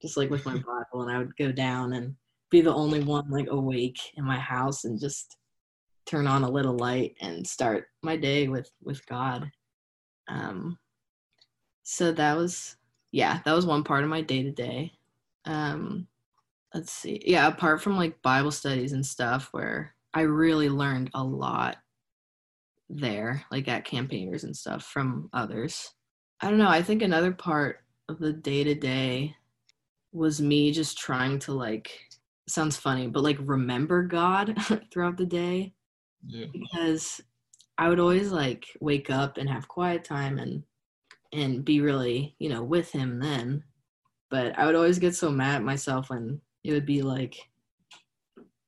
just 0.00 0.16
like 0.16 0.30
with 0.30 0.46
my 0.46 0.54
Bible. 0.54 1.02
And 1.02 1.10
I 1.10 1.18
would 1.18 1.36
go 1.36 1.52
down 1.52 1.92
and 1.92 2.14
be 2.50 2.60
the 2.60 2.74
only 2.74 3.02
one 3.02 3.30
like 3.30 3.48
awake 3.50 3.98
in 4.16 4.24
my 4.24 4.38
house 4.38 4.84
and 4.84 5.00
just 5.00 5.36
turn 6.06 6.26
on 6.26 6.42
a 6.42 6.50
little 6.50 6.76
light 6.76 7.14
and 7.20 7.46
start 7.46 7.86
my 8.02 8.16
day 8.16 8.48
with 8.48 8.70
with 8.82 9.04
God. 9.06 9.50
Um, 10.28 10.78
so 11.82 12.12
that 12.12 12.36
was 12.36 12.76
yeah, 13.12 13.40
that 13.44 13.52
was 13.52 13.66
one 13.66 13.84
part 13.84 14.04
of 14.04 14.10
my 14.10 14.20
day 14.20 14.42
to 14.42 14.52
day. 14.52 14.92
Um, 15.44 16.06
let's 16.74 16.92
see. 16.92 17.22
Yeah, 17.24 17.48
apart 17.48 17.82
from 17.82 17.96
like 17.96 18.22
Bible 18.22 18.52
studies 18.52 18.92
and 18.92 19.04
stuff 19.04 19.48
where 19.52 19.94
I 20.14 20.22
really 20.22 20.68
learned 20.68 21.10
a 21.14 21.22
lot 21.22 21.76
there, 22.88 23.44
like 23.50 23.68
at 23.68 23.84
campaigners 23.84 24.44
and 24.44 24.56
stuff 24.56 24.84
from 24.84 25.30
others. 25.32 25.92
I 26.40 26.48
don't 26.48 26.58
know. 26.58 26.68
I 26.68 26.82
think 26.82 27.02
another 27.02 27.32
part 27.32 27.80
of 28.08 28.18
the 28.18 28.32
day 28.32 28.64
to 28.64 28.74
day 28.74 29.36
was 30.12 30.40
me 30.40 30.72
just 30.72 30.98
trying 30.98 31.38
to 31.40 31.52
like 31.52 31.90
sounds 32.48 32.76
funny, 32.76 33.06
but 33.06 33.22
like 33.22 33.38
remember 33.40 34.02
God 34.02 34.56
throughout 34.92 35.16
the 35.16 35.26
day. 35.26 35.72
Yeah. 36.26 36.46
Because 36.52 37.20
I 37.78 37.88
would 37.88 38.00
always 38.00 38.30
like 38.30 38.66
wake 38.80 39.10
up 39.10 39.38
and 39.38 39.48
have 39.48 39.68
quiet 39.68 40.04
time 40.04 40.38
and 40.38 40.62
and 41.32 41.64
be 41.64 41.80
really, 41.80 42.34
you 42.38 42.48
know, 42.48 42.62
with 42.62 42.90
him 42.90 43.20
then. 43.20 43.62
But 44.30 44.58
I 44.58 44.66
would 44.66 44.74
always 44.74 44.98
get 44.98 45.14
so 45.14 45.30
mad 45.30 45.56
at 45.56 45.62
myself 45.62 46.10
when 46.10 46.40
it 46.64 46.72
would 46.72 46.86
be 46.86 47.02
like 47.02 47.36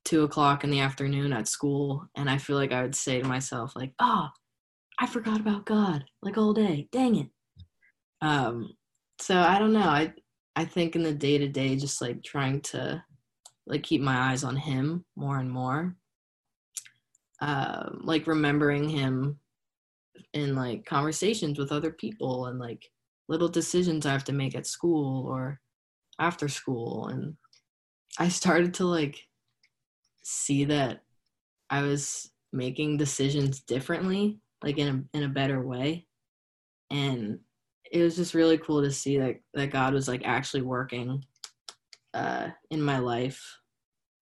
two 0.05 0.23
o'clock 0.23 0.63
in 0.63 0.69
the 0.69 0.79
afternoon 0.79 1.33
at 1.33 1.47
school, 1.47 2.05
and 2.15 2.29
I 2.29 2.37
feel 2.37 2.57
like 2.57 2.71
I 2.71 2.81
would 2.81 2.95
say 2.95 3.21
to 3.21 3.27
myself, 3.27 3.75
like, 3.75 3.93
"Oh, 3.99 4.29
I 4.99 5.07
forgot 5.07 5.39
about 5.39 5.65
God 5.65 6.05
like 6.21 6.37
all 6.37 6.53
day. 6.53 6.87
Dang 6.91 7.15
it." 7.15 7.29
Um, 8.21 8.73
so 9.19 9.39
I 9.39 9.59
don't 9.59 9.73
know. 9.73 9.79
I 9.81 10.13
I 10.55 10.65
think 10.65 10.95
in 10.95 11.03
the 11.03 11.13
day 11.13 11.37
to 11.37 11.47
day, 11.47 11.75
just 11.75 12.01
like 12.01 12.23
trying 12.23 12.61
to 12.61 13.03
like 13.65 13.83
keep 13.83 14.01
my 14.01 14.31
eyes 14.31 14.43
on 14.43 14.55
Him 14.55 15.05
more 15.15 15.39
and 15.39 15.49
more. 15.49 15.95
Um, 17.41 18.01
like 18.03 18.27
remembering 18.27 18.89
Him 18.89 19.39
in 20.33 20.55
like 20.55 20.85
conversations 20.85 21.57
with 21.57 21.71
other 21.71 21.91
people 21.91 22.47
and 22.47 22.59
like 22.59 22.89
little 23.27 23.47
decisions 23.47 24.05
I 24.05 24.11
have 24.11 24.23
to 24.25 24.33
make 24.33 24.55
at 24.55 24.67
school 24.67 25.27
or 25.27 25.59
after 26.19 26.47
school 26.47 27.07
and 27.07 27.35
I 28.19 28.29
started 28.29 28.75
to 28.75 28.85
like 28.85 29.19
see 30.23 30.65
that 30.65 31.01
I 31.69 31.81
was 31.81 32.31
making 32.51 32.97
decisions 32.97 33.61
differently 33.61 34.39
like 34.63 34.77
in 34.77 34.87
a 35.13 35.17
in 35.17 35.23
a 35.23 35.29
better 35.29 35.65
way 35.65 36.05
and 36.91 37.39
it 37.93 38.01
was 38.01 38.15
just 38.15 38.33
really 38.33 38.57
cool 38.57 38.81
to 38.81 38.91
see 38.91 39.17
that 39.19 39.35
that 39.53 39.69
God 39.71 39.93
was 39.93 40.07
like 40.07 40.23
actually 40.25 40.63
working 40.63 41.23
uh 42.13 42.49
in 42.71 42.81
my 42.81 42.97
life 42.99 43.41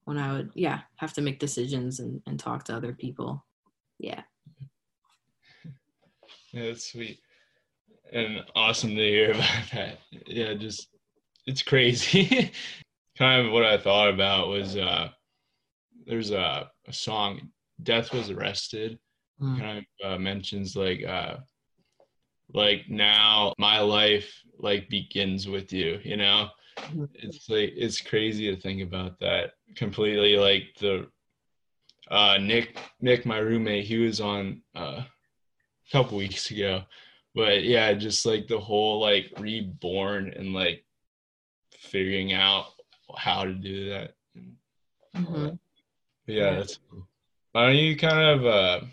when 0.05 0.17
I 0.17 0.33
would 0.33 0.51
yeah 0.55 0.81
have 0.97 1.13
to 1.13 1.21
make 1.21 1.39
decisions 1.39 1.99
and 1.99 2.21
and 2.27 2.37
talk 2.39 2.65
to 2.65 2.75
other 2.75 2.93
people 2.93 3.43
yeah 3.99 4.21
yeah, 6.53 6.65
that's 6.65 6.91
sweet. 6.91 7.19
And 8.13 8.43
awesome 8.55 8.89
to 8.95 9.01
hear 9.01 9.31
about 9.35 9.71
that. 9.73 9.99
Yeah, 10.27 10.53
just 10.53 10.89
it's 11.47 11.63
crazy. 11.63 12.51
kind 13.17 13.45
of 13.45 13.53
what 13.53 13.65
I 13.65 13.77
thought 13.77 14.09
about 14.09 14.49
was 14.49 14.75
uh 14.75 15.09
there's 16.05 16.31
a, 16.31 16.69
a 16.87 16.93
song 16.93 17.49
death 17.83 18.13
was 18.13 18.29
arrested 18.29 18.99
Mm. 19.41 19.57
kind 19.59 19.77
of 19.79 19.85
uh, 20.11 20.19
mentions 20.19 20.75
like 20.75 21.03
uh 21.03 21.37
like 22.53 22.89
now 22.89 23.53
my 23.57 23.79
life 23.79 24.41
like 24.59 24.89
begins 24.89 25.47
with 25.47 25.71
you 25.73 25.99
you 26.03 26.17
know 26.17 26.49
Mhm. 26.77 27.07
it's 27.13 27.49
like 27.49 27.73
it's 27.75 28.01
crazy 28.01 28.53
to 28.53 28.59
think 28.61 28.81
about 28.81 29.19
that 29.19 29.53
completely 29.75 30.35
like 30.37 30.63
the 30.79 31.07
uh 32.09 32.37
nick 32.41 32.77
nick 32.99 33.25
my 33.25 33.37
roommate 33.37 33.85
he 33.85 33.97
was 33.97 34.19
on 34.19 34.61
uh 34.75 35.01
a 35.03 35.91
couple 35.91 36.17
weeks 36.17 36.49
ago 36.51 36.83
but 37.35 37.63
yeah 37.63 37.93
just 37.93 38.25
like 38.25 38.47
the 38.47 38.59
whole 38.59 38.99
like 38.99 39.31
reborn 39.37 40.33
and 40.35 40.53
like 40.53 40.83
figuring 41.77 42.33
out 42.33 42.65
how 43.17 43.43
to 43.43 43.53
do 43.53 43.89
that 43.89 44.13
Mhm. 45.15 45.59
yeah 46.27 46.35
Yeah. 46.35 46.55
that's 46.55 46.79
cool. 46.89 47.07
why 47.51 47.67
don't 47.67 47.75
you 47.75 47.95
kind 47.97 48.39
of 48.39 48.45
uh 48.45 48.85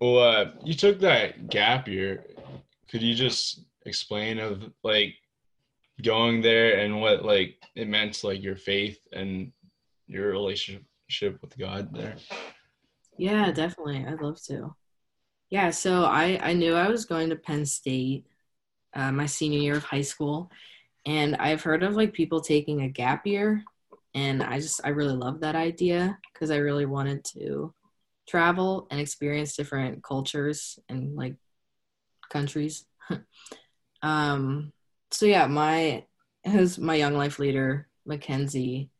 well 0.00 0.18
uh 0.18 0.50
you 0.64 0.74
took 0.74 1.00
that 1.00 1.48
gap 1.48 1.88
year 1.88 2.26
could 2.94 3.02
you 3.02 3.12
just 3.12 3.64
explain 3.86 4.38
of 4.38 4.70
like 4.84 5.16
going 6.04 6.40
there 6.40 6.78
and 6.78 7.00
what 7.00 7.24
like 7.24 7.56
it 7.74 7.88
meant 7.88 8.14
to 8.14 8.28
like 8.28 8.40
your 8.40 8.54
faith 8.54 9.00
and 9.12 9.50
your 10.06 10.30
relationship 10.30 11.36
with 11.42 11.58
god 11.58 11.92
there 11.92 12.14
Yeah, 13.18 13.50
definitely. 13.50 14.06
I'd 14.06 14.20
love 14.20 14.40
to. 14.44 14.76
Yeah, 15.50 15.70
so 15.70 16.04
I 16.04 16.38
I 16.40 16.52
knew 16.52 16.74
I 16.74 16.88
was 16.88 17.04
going 17.04 17.30
to 17.30 17.36
Penn 17.36 17.66
State 17.66 18.26
uh, 18.94 19.10
my 19.10 19.26
senior 19.26 19.58
year 19.58 19.76
of 19.76 19.82
high 19.82 20.06
school, 20.12 20.48
and 21.04 21.34
I've 21.36 21.64
heard 21.64 21.82
of 21.82 21.96
like 21.96 22.12
people 22.12 22.40
taking 22.40 22.82
a 22.82 22.88
gap 22.88 23.26
year, 23.26 23.64
and 24.14 24.40
I 24.40 24.60
just 24.60 24.80
I 24.84 24.90
really 24.90 25.16
love 25.16 25.40
that 25.40 25.56
idea 25.56 26.16
because 26.32 26.52
I 26.52 26.58
really 26.58 26.86
wanted 26.86 27.24
to 27.34 27.74
travel 28.28 28.86
and 28.92 29.00
experience 29.00 29.56
different 29.56 30.04
cultures 30.04 30.78
and 30.88 31.16
like 31.16 31.34
countries. 32.30 32.84
um, 34.02 34.72
so 35.10 35.26
yeah, 35.26 35.46
my 35.46 36.04
was 36.44 36.78
my 36.78 36.94
young 36.94 37.14
life 37.14 37.38
leader 37.38 37.88
Mackenzie. 38.06 38.90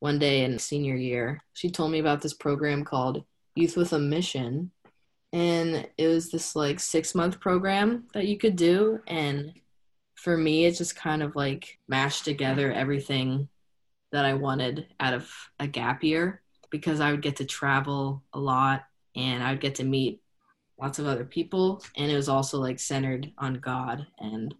One 0.00 0.18
day 0.18 0.44
in 0.44 0.58
senior 0.58 0.96
year, 0.96 1.42
she 1.52 1.70
told 1.70 1.92
me 1.92 2.00
about 2.00 2.22
this 2.22 2.34
program 2.34 2.84
called 2.84 3.24
Youth 3.54 3.76
with 3.76 3.92
a 3.92 3.98
Mission. 3.98 4.72
And 5.32 5.88
it 5.96 6.08
was 6.08 6.30
this 6.30 6.56
like 6.56 6.80
six 6.80 7.14
month 7.14 7.40
program 7.40 8.08
that 8.12 8.26
you 8.26 8.36
could 8.36 8.56
do. 8.56 9.00
And 9.06 9.52
for 10.16 10.36
me, 10.36 10.66
it 10.66 10.76
just 10.76 10.96
kind 10.96 11.22
of 11.22 11.36
like 11.36 11.78
mashed 11.88 12.24
together 12.24 12.72
everything 12.72 13.48
that 14.10 14.24
I 14.24 14.34
wanted 14.34 14.86
out 15.00 15.14
of 15.14 15.30
a 15.58 15.66
gap 15.66 16.02
year 16.04 16.42
because 16.70 17.00
I 17.00 17.10
would 17.10 17.22
get 17.22 17.36
to 17.36 17.44
travel 17.44 18.22
a 18.32 18.38
lot 18.38 18.84
and 19.14 19.42
I 19.42 19.52
would 19.52 19.60
get 19.60 19.76
to 19.76 19.84
meet 19.84 20.21
lots 20.80 20.98
of 20.98 21.06
other 21.06 21.24
people. 21.24 21.82
And 21.96 22.10
it 22.10 22.16
was 22.16 22.28
also 22.28 22.58
like 22.58 22.78
centered 22.78 23.30
on 23.38 23.54
God. 23.54 24.06
And 24.18 24.54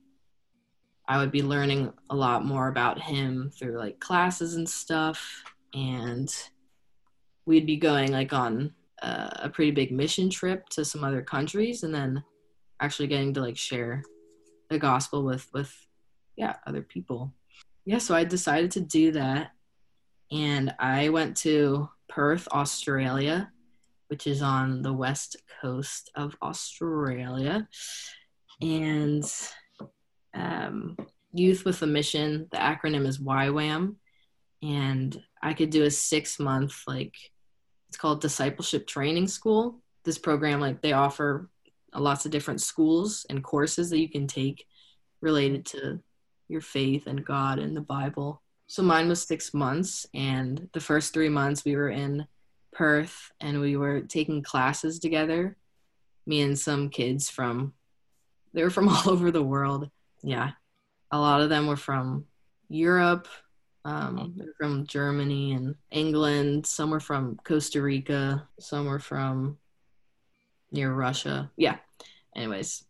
I 1.08 1.18
would 1.18 1.32
be 1.32 1.42
learning 1.42 1.92
a 2.10 2.16
lot 2.16 2.44
more 2.44 2.68
about 2.68 3.00
Him 3.00 3.50
through 3.56 3.78
like 3.78 4.00
classes 4.00 4.54
and 4.54 4.68
stuff. 4.68 5.42
And 5.74 6.32
we'd 7.46 7.66
be 7.66 7.76
going 7.76 8.12
like 8.12 8.32
on 8.32 8.72
uh, 9.02 9.30
a 9.36 9.48
pretty 9.48 9.72
big 9.72 9.90
mission 9.90 10.30
trip 10.30 10.68
to 10.70 10.84
some 10.84 11.02
other 11.02 11.22
countries 11.22 11.82
and 11.82 11.94
then 11.94 12.22
actually 12.80 13.08
getting 13.08 13.34
to 13.34 13.40
like 13.40 13.56
share 13.56 14.02
the 14.70 14.78
gospel 14.78 15.24
with 15.24 15.48
with 15.52 15.74
yeah 16.36 16.56
other 16.66 16.82
people 16.82 17.32
yeah 17.84 17.98
so 17.98 18.14
i 18.14 18.24
decided 18.24 18.70
to 18.70 18.80
do 18.80 19.12
that 19.12 19.50
and 20.30 20.74
i 20.78 21.08
went 21.08 21.36
to 21.36 21.88
perth 22.08 22.48
australia 22.52 23.50
which 24.12 24.26
is 24.26 24.42
on 24.42 24.82
the 24.82 24.92
west 24.92 25.36
coast 25.60 26.10
of 26.14 26.36
australia. 26.42 27.66
And 28.60 29.24
um, 30.34 30.96
youth 31.32 31.64
with 31.64 31.80
a 31.82 31.86
mission 31.86 32.46
the 32.50 32.58
acronym 32.58 33.06
is 33.06 33.18
ywam 33.18 33.96
and 34.62 35.18
i 35.42 35.54
could 35.54 35.70
do 35.70 35.84
a 35.84 35.90
six 35.90 36.38
month 36.38 36.74
like 36.86 37.14
it's 37.92 37.98
called 37.98 38.22
discipleship 38.22 38.86
training 38.86 39.28
school. 39.28 39.82
This 40.02 40.16
program 40.16 40.60
like 40.60 40.80
they 40.80 40.94
offer 40.94 41.50
lots 41.94 42.24
of 42.24 42.30
different 42.30 42.62
schools 42.62 43.26
and 43.28 43.44
courses 43.44 43.90
that 43.90 43.98
you 43.98 44.08
can 44.08 44.26
take 44.26 44.64
related 45.20 45.66
to 45.66 46.00
your 46.48 46.62
faith 46.62 47.06
and 47.06 47.22
god 47.22 47.58
and 47.58 47.76
the 47.76 47.82
bible. 47.82 48.40
So 48.66 48.82
mine 48.82 49.10
was 49.10 49.28
six 49.28 49.52
months 49.52 50.06
and 50.14 50.70
the 50.72 50.80
first 50.80 51.12
three 51.12 51.28
months 51.28 51.66
we 51.66 51.76
were 51.76 51.90
in 51.90 52.26
perth 52.72 53.30
and 53.40 53.60
we 53.60 53.76
were 53.76 54.00
taking 54.00 54.42
classes 54.42 54.98
together 54.98 55.56
me 56.26 56.40
and 56.40 56.58
some 56.58 56.88
kids 56.88 57.28
from 57.28 57.72
they 58.54 58.62
were 58.62 58.70
from 58.70 58.88
all 58.90 59.10
over 59.10 59.30
the 59.30 59.42
world 59.42 59.90
yeah 60.22 60.50
a 61.10 61.18
lot 61.18 61.40
of 61.40 61.48
them 61.48 61.66
were 61.66 61.76
from 61.76 62.24
europe 62.68 63.28
um, 63.84 64.34
they're 64.36 64.54
from 64.58 64.86
Germany 64.86 65.52
and 65.52 65.74
England. 65.90 66.66
Some 66.66 66.90
were 66.90 67.00
from 67.00 67.38
Costa 67.44 67.82
Rica. 67.82 68.48
Some 68.60 68.86
were 68.86 69.00
from 69.00 69.58
near 70.70 70.92
Russia. 70.92 71.50
Yeah. 71.56 71.78
Anyways, 72.34 72.84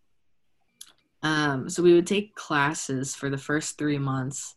um, 1.23 1.69
so 1.69 1.83
we 1.83 1.95
would 1.95 2.07
take 2.07 2.35
classes 2.35 3.15
for 3.15 3.31
the 3.31 3.39
first 3.39 3.79
three 3.79 3.99
months 3.99 4.55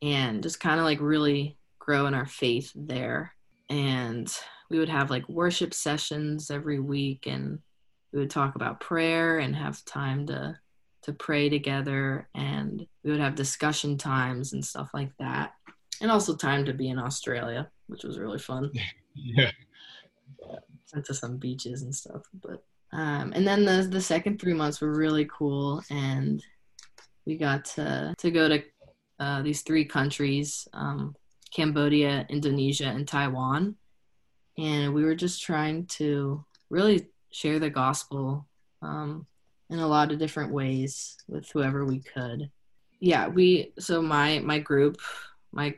and 0.00 0.42
just 0.42 0.60
kind 0.60 0.78
of 0.78 0.84
like 0.84 1.00
really 1.00 1.56
grow 1.78 2.06
in 2.06 2.14
our 2.14 2.26
faith 2.26 2.70
there. 2.74 3.32
And 3.68 4.32
we 4.70 4.78
would 4.78 4.88
have 4.88 5.10
like 5.10 5.28
worship 5.28 5.74
sessions 5.74 6.50
every 6.50 6.80
week, 6.80 7.26
and 7.26 7.58
we 8.12 8.20
would 8.20 8.30
talk 8.30 8.54
about 8.54 8.80
prayer 8.80 9.38
and 9.38 9.56
have 9.56 9.84
time 9.84 10.26
to 10.26 10.58
to 11.02 11.12
pray 11.12 11.48
together 11.48 12.28
and 12.34 12.86
we 13.02 13.10
would 13.10 13.20
have 13.20 13.34
discussion 13.34 13.98
times 13.98 14.52
and 14.52 14.64
stuff 14.64 14.90
like 14.94 15.10
that 15.18 15.52
and 16.00 16.10
also 16.10 16.36
time 16.36 16.64
to 16.64 16.72
be 16.72 16.88
in 16.88 16.98
australia 16.98 17.68
which 17.88 18.04
was 18.04 18.18
really 18.18 18.38
fun. 18.38 18.70
Yeah. 19.14 19.50
Went 20.94 21.04
to 21.04 21.12
some 21.12 21.36
beaches 21.36 21.82
and 21.82 21.94
stuff 21.94 22.22
but 22.42 22.64
um, 22.94 23.32
and 23.34 23.46
then 23.46 23.66
the 23.66 23.86
the 23.90 24.00
second 24.00 24.40
three 24.40 24.54
months 24.54 24.80
were 24.80 24.94
really 24.94 25.28
cool 25.30 25.82
and 25.90 26.42
we 27.26 27.36
got 27.36 27.66
to 27.76 28.14
to 28.16 28.30
go 28.30 28.48
to 28.48 28.62
uh, 29.20 29.42
these 29.42 29.60
three 29.60 29.84
countries 29.84 30.66
um, 30.72 31.14
cambodia 31.54 32.26
indonesia 32.28 32.86
and 32.86 33.06
taiwan. 33.06 33.76
And 34.58 34.92
we 34.92 35.04
were 35.04 35.14
just 35.14 35.42
trying 35.42 35.86
to 35.86 36.44
really 36.68 37.06
share 37.30 37.58
the 37.58 37.70
gospel 37.70 38.46
um, 38.82 39.26
in 39.70 39.78
a 39.78 39.88
lot 39.88 40.12
of 40.12 40.18
different 40.18 40.52
ways 40.52 41.16
with 41.28 41.50
whoever 41.50 41.84
we 41.84 42.00
could. 42.00 42.50
Yeah 43.00 43.28
we 43.28 43.72
so 43.78 44.02
my 44.02 44.38
my 44.40 44.58
group 44.58 45.00
my 45.52 45.74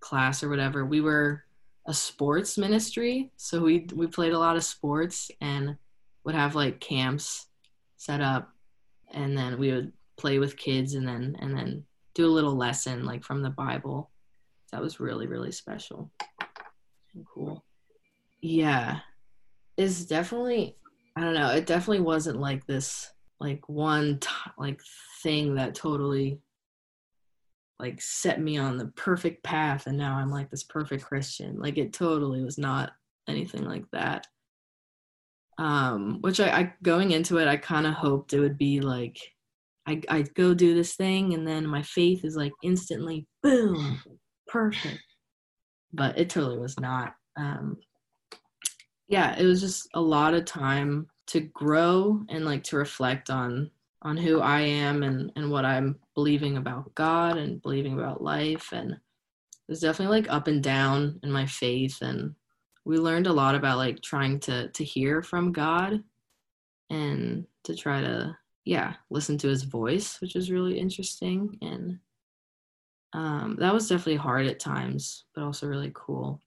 class 0.00 0.42
or 0.42 0.48
whatever 0.48 0.84
we 0.84 1.00
were 1.00 1.44
a 1.86 1.94
sports 1.94 2.58
ministry. 2.58 3.30
So 3.36 3.60
we 3.60 3.86
we 3.94 4.06
played 4.06 4.32
a 4.32 4.38
lot 4.38 4.56
of 4.56 4.64
sports 4.64 5.30
and 5.40 5.76
would 6.24 6.34
have 6.34 6.54
like 6.54 6.80
camps 6.80 7.46
set 7.96 8.20
up. 8.20 8.52
And 9.12 9.36
then 9.36 9.58
we 9.58 9.72
would 9.72 9.92
play 10.16 10.38
with 10.38 10.56
kids 10.56 10.94
and 10.94 11.06
then 11.06 11.36
and 11.40 11.56
then 11.56 11.84
do 12.14 12.26
a 12.26 12.36
little 12.36 12.54
lesson 12.54 13.04
like 13.04 13.24
from 13.24 13.42
the 13.42 13.50
bible 13.50 14.10
that 14.72 14.80
was 14.80 15.00
really 15.00 15.26
really 15.26 15.52
special. 15.52 16.10
And 17.14 17.24
cool. 17.32 17.64
Yeah. 18.40 19.00
It's 19.76 20.04
definitely 20.04 20.76
i 21.16 21.20
don't 21.20 21.34
know 21.34 21.50
it 21.50 21.66
definitely 21.66 22.00
wasn't 22.00 22.40
like 22.40 22.66
this 22.66 23.10
like 23.38 23.68
one 23.68 24.18
t- 24.18 24.28
like 24.56 24.80
thing 25.22 25.56
that 25.56 25.74
totally 25.74 26.40
like 27.78 28.00
set 28.00 28.40
me 28.40 28.56
on 28.56 28.76
the 28.76 28.86
perfect 28.96 29.42
path 29.42 29.86
and 29.86 29.98
now 29.98 30.16
i'm 30.16 30.30
like 30.30 30.50
this 30.50 30.62
perfect 30.62 31.04
christian. 31.04 31.58
Like 31.58 31.78
it 31.78 31.92
totally 31.92 32.42
was 32.42 32.56
not 32.58 32.92
anything 33.28 33.64
like 33.64 33.84
that. 33.90 34.26
Um 35.58 36.18
which 36.20 36.40
i, 36.40 36.48
I 36.48 36.74
going 36.82 37.10
into 37.10 37.38
it 37.38 37.48
i 37.48 37.56
kind 37.56 37.86
of 37.86 37.94
hoped 37.94 38.32
it 38.32 38.40
would 38.40 38.56
be 38.56 38.80
like 38.80 39.18
I, 39.86 40.00
I 40.08 40.22
go 40.22 40.54
do 40.54 40.74
this 40.74 40.94
thing 40.94 41.34
and 41.34 41.46
then 41.46 41.66
my 41.66 41.82
faith 41.82 42.24
is 42.24 42.36
like 42.36 42.52
instantly 42.62 43.26
boom 43.42 44.00
perfect. 44.52 45.02
But 45.92 46.18
it 46.18 46.30
totally 46.30 46.58
was 46.58 46.78
not 46.78 47.14
um 47.38 47.78
yeah 49.08 49.34
it 49.38 49.44
was 49.46 49.62
just 49.62 49.88
a 49.94 50.00
lot 50.00 50.34
of 50.34 50.44
time 50.44 51.06
to 51.26 51.40
grow 51.40 52.20
and 52.28 52.44
like 52.44 52.62
to 52.62 52.76
reflect 52.76 53.30
on 53.30 53.70
on 54.02 54.18
who 54.18 54.40
i 54.40 54.60
am 54.60 55.02
and 55.02 55.32
and 55.34 55.50
what 55.50 55.64
i'm 55.64 55.98
believing 56.14 56.56
about 56.56 56.94
god 56.94 57.36
and 57.36 57.62
believing 57.62 57.94
about 57.94 58.22
life. 58.22 58.72
And 58.72 58.96
there's 59.66 59.80
definitely 59.80 60.20
like 60.20 60.32
up 60.32 60.48
and 60.48 60.62
down 60.62 61.18
in 61.22 61.30
my 61.30 61.46
faith. 61.46 62.02
And 62.02 62.34
we 62.84 62.98
learned 62.98 63.26
a 63.26 63.32
lot 63.32 63.54
about 63.54 63.78
like 63.78 64.00
trying 64.02 64.40
to 64.40 64.68
to 64.68 64.84
hear 64.84 65.22
from 65.22 65.52
god 65.52 66.02
and 66.90 67.46
to 67.64 67.74
try 67.74 68.00
to 68.00 68.36
yeah 68.64 68.94
listen 69.10 69.38
to 69.38 69.48
his 69.48 69.62
voice 69.62 70.20
which 70.20 70.36
is 70.36 70.50
really 70.50 70.78
interesting. 70.78 71.56
And 71.62 71.98
um, 73.14 73.56
that 73.58 73.74
was 73.74 73.88
definitely 73.88 74.16
hard 74.16 74.46
at 74.46 74.60
times 74.60 75.24
but 75.34 75.44
also 75.44 75.66
really 75.66 75.92
cool 75.94 76.40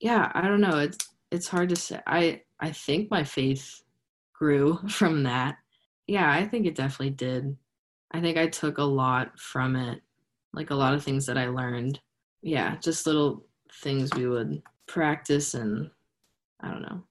yeah 0.00 0.30
i 0.34 0.42
don't 0.42 0.60
know 0.60 0.78
it's 0.78 1.10
it's 1.30 1.48
hard 1.48 1.68
to 1.68 1.76
say. 1.76 2.00
I 2.06 2.42
I 2.58 2.72
think 2.72 3.10
my 3.10 3.24
faith 3.24 3.82
grew 4.32 4.78
from 4.88 5.22
that. 5.24 5.56
Yeah, 6.06 6.30
I 6.30 6.46
think 6.46 6.66
it 6.66 6.74
definitely 6.74 7.10
did. 7.10 7.56
I 8.10 8.20
think 8.20 8.36
I 8.36 8.48
took 8.48 8.78
a 8.78 8.82
lot 8.84 9.38
from 9.38 9.76
it, 9.76 10.02
like 10.52 10.70
a 10.70 10.74
lot 10.74 10.94
of 10.94 11.04
things 11.04 11.26
that 11.26 11.38
I 11.38 11.48
learned. 11.48 12.00
Yeah, 12.42 12.76
just 12.76 13.06
little 13.06 13.44
things 13.82 14.10
we 14.14 14.26
would 14.26 14.62
practice 14.86 15.54
and 15.54 15.90
I 16.60 16.70
don't 16.70 16.82
know. 16.82 17.02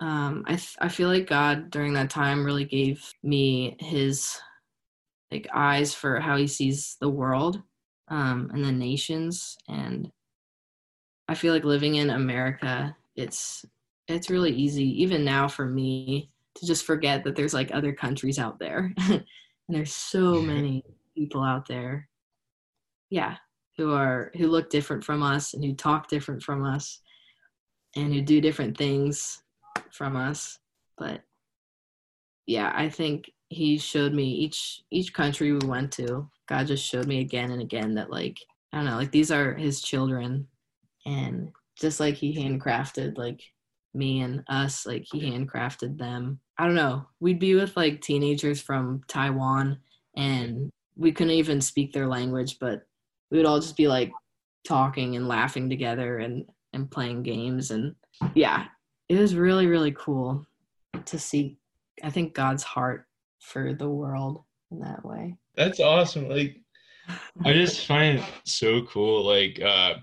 Um, 0.00 0.44
I 0.46 0.52
th- 0.52 0.76
I 0.80 0.88
feel 0.88 1.08
like 1.08 1.26
God 1.26 1.70
during 1.70 1.94
that 1.94 2.10
time 2.10 2.44
really 2.44 2.64
gave 2.64 3.12
me 3.22 3.76
His 3.80 4.38
like 5.32 5.48
eyes 5.52 5.94
for 5.94 6.20
how 6.20 6.36
He 6.36 6.46
sees 6.46 6.96
the 7.00 7.08
world 7.08 7.62
um, 8.10 8.50
and 8.52 8.64
the 8.64 8.72
nations, 8.72 9.56
and 9.68 10.10
I 11.28 11.34
feel 11.34 11.52
like 11.52 11.64
living 11.64 11.96
in 11.96 12.10
America, 12.10 12.96
it's 13.16 13.64
it's 14.06 14.30
really 14.30 14.52
easy 14.52 15.02
even 15.02 15.24
now 15.24 15.48
for 15.48 15.66
me 15.66 16.30
to 16.54 16.66
just 16.66 16.84
forget 16.84 17.24
that 17.24 17.36
there's 17.36 17.54
like 17.54 17.70
other 17.72 17.92
countries 17.92 18.38
out 18.38 18.58
there, 18.58 18.92
and 19.08 19.24
there's 19.68 19.92
so 19.92 20.40
many 20.42 20.84
people 21.16 21.42
out 21.42 21.66
there. 21.68 22.08
Yeah, 23.10 23.36
who 23.76 23.92
are 23.92 24.30
who 24.36 24.48
look 24.48 24.70
different 24.70 25.04
from 25.04 25.22
us 25.22 25.54
and 25.54 25.64
who 25.64 25.74
talk 25.74 26.08
different 26.08 26.42
from 26.42 26.64
us 26.64 27.00
and 27.96 28.12
who 28.12 28.22
do 28.22 28.40
different 28.40 28.76
things 28.76 29.42
from 29.90 30.16
us. 30.16 30.58
But 30.96 31.22
yeah 32.48 32.72
i 32.74 32.88
think 32.88 33.30
he 33.50 33.78
showed 33.78 34.12
me 34.12 34.24
each 34.24 34.82
each 34.90 35.12
country 35.12 35.52
we 35.52 35.68
went 35.68 35.92
to 35.92 36.28
god 36.48 36.66
just 36.66 36.84
showed 36.84 37.06
me 37.06 37.20
again 37.20 37.50
and 37.50 37.62
again 37.62 37.94
that 37.94 38.10
like 38.10 38.38
i 38.72 38.76
don't 38.76 38.86
know 38.86 38.96
like 38.96 39.12
these 39.12 39.30
are 39.30 39.54
his 39.54 39.80
children. 39.80 40.46
And 41.06 41.52
just 41.80 42.00
like 42.00 42.14
he 42.16 42.36
handcrafted 42.36 43.16
like 43.16 43.40
me 43.94 44.20
and 44.20 44.44
us 44.48 44.84
like 44.84 45.06
he 45.10 45.20
handcrafted 45.20 45.96
them. 45.96 46.38
I 46.58 46.66
don't 46.66 46.74
know. 46.74 47.06
We'd 47.20 47.38
be 47.38 47.54
with 47.54 47.76
like 47.76 48.02
teenagers 48.02 48.60
from 48.60 49.02
taiwan 49.08 49.78
and 50.16 50.70
we 50.96 51.12
couldn't 51.12 51.32
even 51.32 51.60
speak 51.60 51.92
their 51.92 52.08
language 52.08 52.58
but 52.58 52.82
we 53.30 53.38
would 53.38 53.46
all 53.46 53.60
just 53.60 53.76
be 53.76 53.88
like 53.88 54.10
talking 54.66 55.16
and 55.16 55.28
laughing 55.28 55.70
together 55.70 56.18
and 56.18 56.44
and 56.74 56.90
playing 56.90 57.22
games. 57.22 57.70
And 57.70 57.94
yeah 58.34 58.66
it 59.08 59.18
was 59.18 59.34
really 59.34 59.66
really 59.66 59.92
cool 59.92 60.44
to 61.04 61.18
see 61.18 61.56
i 62.02 62.10
think 62.10 62.34
god's 62.34 62.62
heart 62.62 63.06
for 63.40 63.72
the 63.72 63.88
world 63.88 64.42
in 64.70 64.80
that 64.80 65.04
way 65.04 65.34
that's 65.58 65.80
awesome 65.80 66.28
like 66.28 66.56
i 67.44 67.52
just 67.52 67.86
find 67.86 68.18
it 68.18 68.24
so 68.44 68.82
cool 68.82 69.24
like 69.24 69.60
uh 69.60 69.94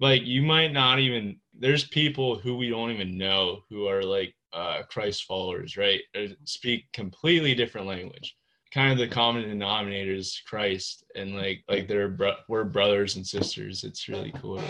like 0.00 0.22
you 0.24 0.42
might 0.42 0.72
not 0.72 0.98
even 1.00 1.36
there's 1.58 1.88
people 1.88 2.38
who 2.38 2.56
we 2.56 2.68
don't 2.68 2.90
even 2.90 3.16
know 3.18 3.60
who 3.68 3.88
are 3.88 4.02
like 4.02 4.34
uh 4.52 4.82
christ 4.90 5.24
followers 5.24 5.76
right 5.76 6.02
speak 6.44 6.84
completely 6.92 7.54
different 7.54 7.86
language 7.86 8.36
kind 8.72 8.90
of 8.90 8.98
the 8.98 9.06
common 9.06 9.42
denominator 9.42 10.14
is 10.14 10.40
Christ, 10.46 11.04
and 11.14 11.34
like 11.36 11.62
like 11.68 11.86
they're 11.86 12.08
bro- 12.08 12.36
we're 12.48 12.64
brothers 12.64 13.16
and 13.16 13.26
sisters. 13.26 13.84
It's 13.84 14.08
really 14.08 14.32
cool 14.40 14.58
to 14.58 14.64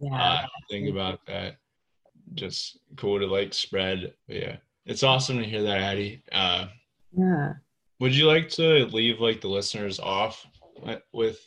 yeah. 0.00 0.22
uh, 0.22 0.46
think 0.70 0.90
about 0.90 1.20
that. 1.26 1.56
Just 2.34 2.80
cool 2.96 3.18
to 3.20 3.26
like 3.26 3.54
spread. 3.54 4.12
But 4.26 4.36
yeah, 4.36 4.56
it's 4.86 5.02
awesome 5.02 5.38
to 5.38 5.44
hear 5.44 5.62
that, 5.62 5.80
Addie. 5.80 6.22
Uh, 6.32 6.66
yeah. 7.16 7.52
Would 8.04 8.14
you 8.14 8.26
like 8.26 8.50
to 8.50 8.84
leave 8.92 9.20
like 9.20 9.40
the 9.40 9.48
listeners 9.48 9.98
off 9.98 10.46
with 11.14 11.40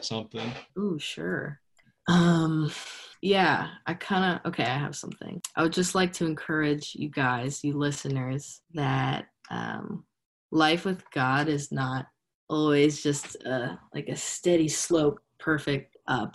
something? 0.00 0.50
Oh, 0.78 0.96
sure. 0.96 1.60
Um, 2.08 2.72
yeah, 3.20 3.68
I 3.86 3.92
kind 3.92 4.40
of 4.40 4.48
okay. 4.48 4.64
I 4.64 4.78
have 4.78 4.96
something. 4.96 5.42
I 5.56 5.62
would 5.62 5.74
just 5.74 5.94
like 5.94 6.14
to 6.14 6.24
encourage 6.24 6.94
you 6.94 7.10
guys, 7.10 7.62
you 7.62 7.76
listeners, 7.76 8.62
that 8.72 9.26
um, 9.50 10.06
life 10.50 10.86
with 10.86 11.04
God 11.10 11.48
is 11.48 11.70
not 11.70 12.06
always 12.48 13.02
just 13.02 13.36
uh, 13.44 13.76
like 13.94 14.08
a 14.08 14.16
steady 14.16 14.68
slope, 14.68 15.20
perfect 15.38 15.98
up. 16.08 16.34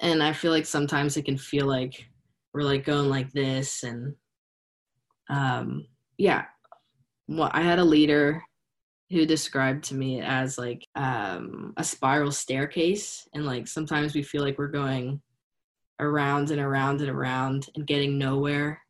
And 0.00 0.22
I 0.22 0.32
feel 0.32 0.52
like 0.52 0.64
sometimes 0.64 1.18
it 1.18 1.26
can 1.26 1.36
feel 1.36 1.66
like 1.66 2.02
we're 2.54 2.62
like 2.62 2.86
going 2.86 3.10
like 3.10 3.30
this. 3.32 3.82
And 3.82 4.14
um, 5.28 5.86
yeah, 6.16 6.46
well, 7.28 7.50
I 7.52 7.60
had 7.60 7.78
a 7.78 7.84
leader 7.84 8.42
who 9.12 9.26
described 9.26 9.84
to 9.84 9.94
me 9.94 10.22
as 10.22 10.56
like 10.56 10.86
um, 10.94 11.74
a 11.76 11.84
spiral 11.84 12.32
staircase. 12.32 13.28
And 13.34 13.44
like 13.44 13.68
sometimes 13.68 14.14
we 14.14 14.22
feel 14.22 14.42
like 14.42 14.58
we're 14.58 14.68
going 14.68 15.20
around 16.00 16.50
and 16.50 16.60
around 16.60 17.00
and 17.02 17.10
around 17.10 17.68
and 17.76 17.86
getting 17.86 18.18
nowhere 18.18 18.80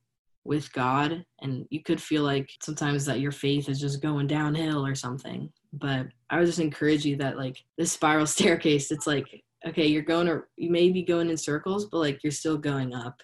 with 0.44 0.72
God 0.72 1.24
and 1.40 1.66
you 1.70 1.82
could 1.82 2.00
feel 2.00 2.22
like 2.22 2.50
sometimes 2.62 3.04
that 3.04 3.20
your 3.20 3.30
faith 3.30 3.68
is 3.68 3.80
just 3.80 4.02
going 4.02 4.28
downhill 4.28 4.86
or 4.86 4.94
something. 4.94 5.50
But 5.72 6.06
I 6.30 6.38
would 6.38 6.46
just 6.46 6.58
encourage 6.58 7.04
you 7.04 7.16
that 7.16 7.36
like 7.36 7.62
this 7.76 7.92
spiral 7.92 8.26
staircase, 8.36 8.90
it's 8.90 9.06
like 9.06 9.42
okay, 9.66 9.86
you're 9.86 10.02
going 10.02 10.28
or 10.28 10.48
you 10.56 10.70
may 10.70 10.90
be 10.90 11.02
going 11.02 11.30
in 11.30 11.36
circles, 11.36 11.86
but 11.86 11.98
like 11.98 12.22
you're 12.22 12.32
still 12.32 12.58
going 12.58 12.94
up. 12.94 13.20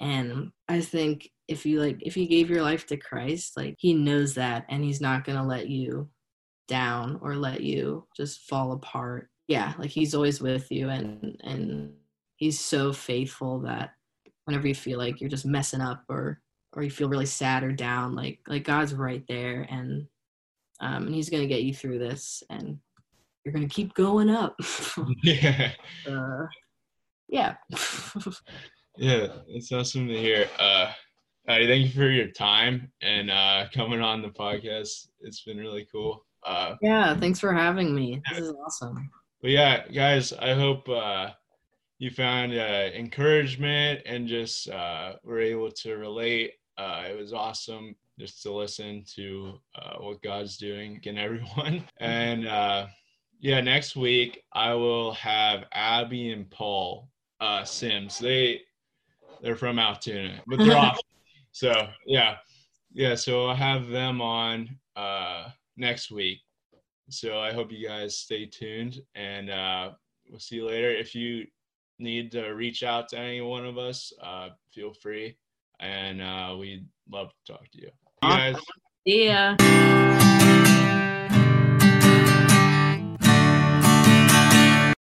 And 0.00 0.50
I 0.68 0.80
think 0.80 1.28
if 1.48 1.66
you 1.66 1.80
like 1.80 1.98
if 2.02 2.16
you 2.16 2.26
gave 2.26 2.50
your 2.50 2.62
life 2.62 2.86
to 2.86 2.96
Christ, 2.96 3.56
like 3.56 3.76
he 3.78 3.94
knows 3.94 4.34
that 4.34 4.64
and 4.68 4.82
he's 4.82 5.00
not 5.00 5.24
going 5.24 5.38
to 5.38 5.44
let 5.44 5.68
you 5.68 6.08
down 6.70 7.18
or 7.20 7.34
let 7.34 7.60
you 7.60 8.06
just 8.16 8.48
fall 8.48 8.72
apart. 8.72 9.28
Yeah, 9.48 9.74
like 9.78 9.90
he's 9.90 10.14
always 10.14 10.40
with 10.40 10.70
you 10.70 10.88
and 10.88 11.38
and 11.42 11.92
he's 12.36 12.58
so 12.58 12.92
faithful 12.92 13.58
that 13.60 13.90
whenever 14.44 14.68
you 14.68 14.74
feel 14.74 14.98
like 14.98 15.20
you're 15.20 15.28
just 15.28 15.44
messing 15.44 15.80
up 15.80 16.04
or 16.08 16.40
or 16.72 16.84
you 16.84 16.90
feel 16.90 17.08
really 17.08 17.26
sad 17.26 17.64
or 17.64 17.72
down 17.72 18.14
like 18.14 18.38
like 18.46 18.64
god's 18.64 18.94
right 18.94 19.24
there 19.28 19.66
and 19.70 20.06
um 20.80 21.06
and 21.06 21.14
he's 21.14 21.28
gonna 21.28 21.46
get 21.46 21.64
you 21.64 21.74
through 21.74 21.98
this 21.98 22.42
and 22.48 22.78
you're 23.44 23.52
gonna 23.52 23.68
keep 23.68 23.92
going 23.94 24.30
up. 24.30 24.56
Yeah. 25.22 25.72
Uh, 26.08 26.46
yeah. 27.28 27.54
Yeah 28.96 29.28
it's 29.48 29.72
awesome 29.72 30.08
to 30.08 30.16
hear. 30.16 30.48
Uh 30.58 30.92
Addie, 31.48 31.66
thank 31.66 31.86
you 31.86 31.92
for 31.92 32.10
your 32.10 32.28
time 32.28 32.92
and 33.02 33.30
uh 33.30 33.66
coming 33.74 34.00
on 34.00 34.22
the 34.22 34.28
podcast. 34.28 35.08
It's 35.20 35.42
been 35.42 35.58
really 35.58 35.86
cool 35.90 36.24
uh 36.46 36.74
yeah 36.82 37.14
thanks 37.18 37.38
for 37.38 37.52
having 37.52 37.94
me 37.94 38.20
this 38.30 38.38
is 38.38 38.54
awesome 38.64 39.10
but 39.42 39.50
yeah 39.50 39.86
guys 39.88 40.32
i 40.34 40.54
hope 40.54 40.88
uh 40.88 41.30
you 42.00 42.10
found 42.10 42.54
uh, 42.54 42.88
encouragement 42.94 44.00
and 44.06 44.26
just 44.26 44.70
uh, 44.70 45.12
were 45.22 45.38
able 45.38 45.70
to 45.70 45.96
relate. 45.96 46.54
Uh, 46.78 47.04
it 47.06 47.16
was 47.16 47.34
awesome 47.34 47.94
just 48.18 48.42
to 48.42 48.50
listen 48.50 49.04
to 49.16 49.60
uh, 49.76 49.98
what 49.98 50.22
God's 50.22 50.56
doing 50.56 50.98
in 51.04 51.18
everyone. 51.18 51.84
And 52.00 52.48
uh, 52.48 52.86
yeah, 53.38 53.60
next 53.60 53.96
week 53.96 54.42
I 54.54 54.72
will 54.72 55.12
have 55.12 55.64
Abby 55.72 56.32
and 56.32 56.50
Paul 56.50 57.10
uh, 57.38 57.64
Sims. 57.64 58.18
They 58.18 58.62
they're 59.42 59.56
from 59.56 59.78
Altoona, 59.78 60.40
but 60.46 60.58
they're 60.58 60.76
off. 60.76 60.98
So 61.52 61.86
yeah, 62.06 62.36
yeah. 62.94 63.14
So 63.14 63.46
I'll 63.46 63.54
have 63.54 63.88
them 63.88 64.22
on 64.22 64.70
next 65.76 66.10
week. 66.10 66.38
So 67.08 67.38
I 67.38 67.52
hope 67.52 67.72
you 67.72 67.86
guys 67.86 68.16
stay 68.16 68.46
tuned, 68.46 69.00
and 69.14 69.50
uh, 69.50 69.90
we'll 70.28 70.38
see 70.38 70.56
you 70.56 70.66
later. 70.66 70.90
If 70.90 71.14
you 71.14 71.46
need 71.98 72.30
to 72.32 72.50
reach 72.50 72.82
out 72.82 73.08
to 73.08 73.18
any 73.18 73.40
one 73.40 73.66
of 73.66 73.78
us, 73.78 74.12
uh, 74.22 74.50
feel 74.72 74.92
free. 74.94 75.36
And 75.80 76.20
uh, 76.22 76.56
we'd 76.58 76.86
love 77.10 77.30
to 77.30 77.52
talk 77.52 77.70
to 77.72 77.80
you. 77.80 77.90
you 78.22 78.28
guys. 78.28 78.56
Yeah. 79.04 80.56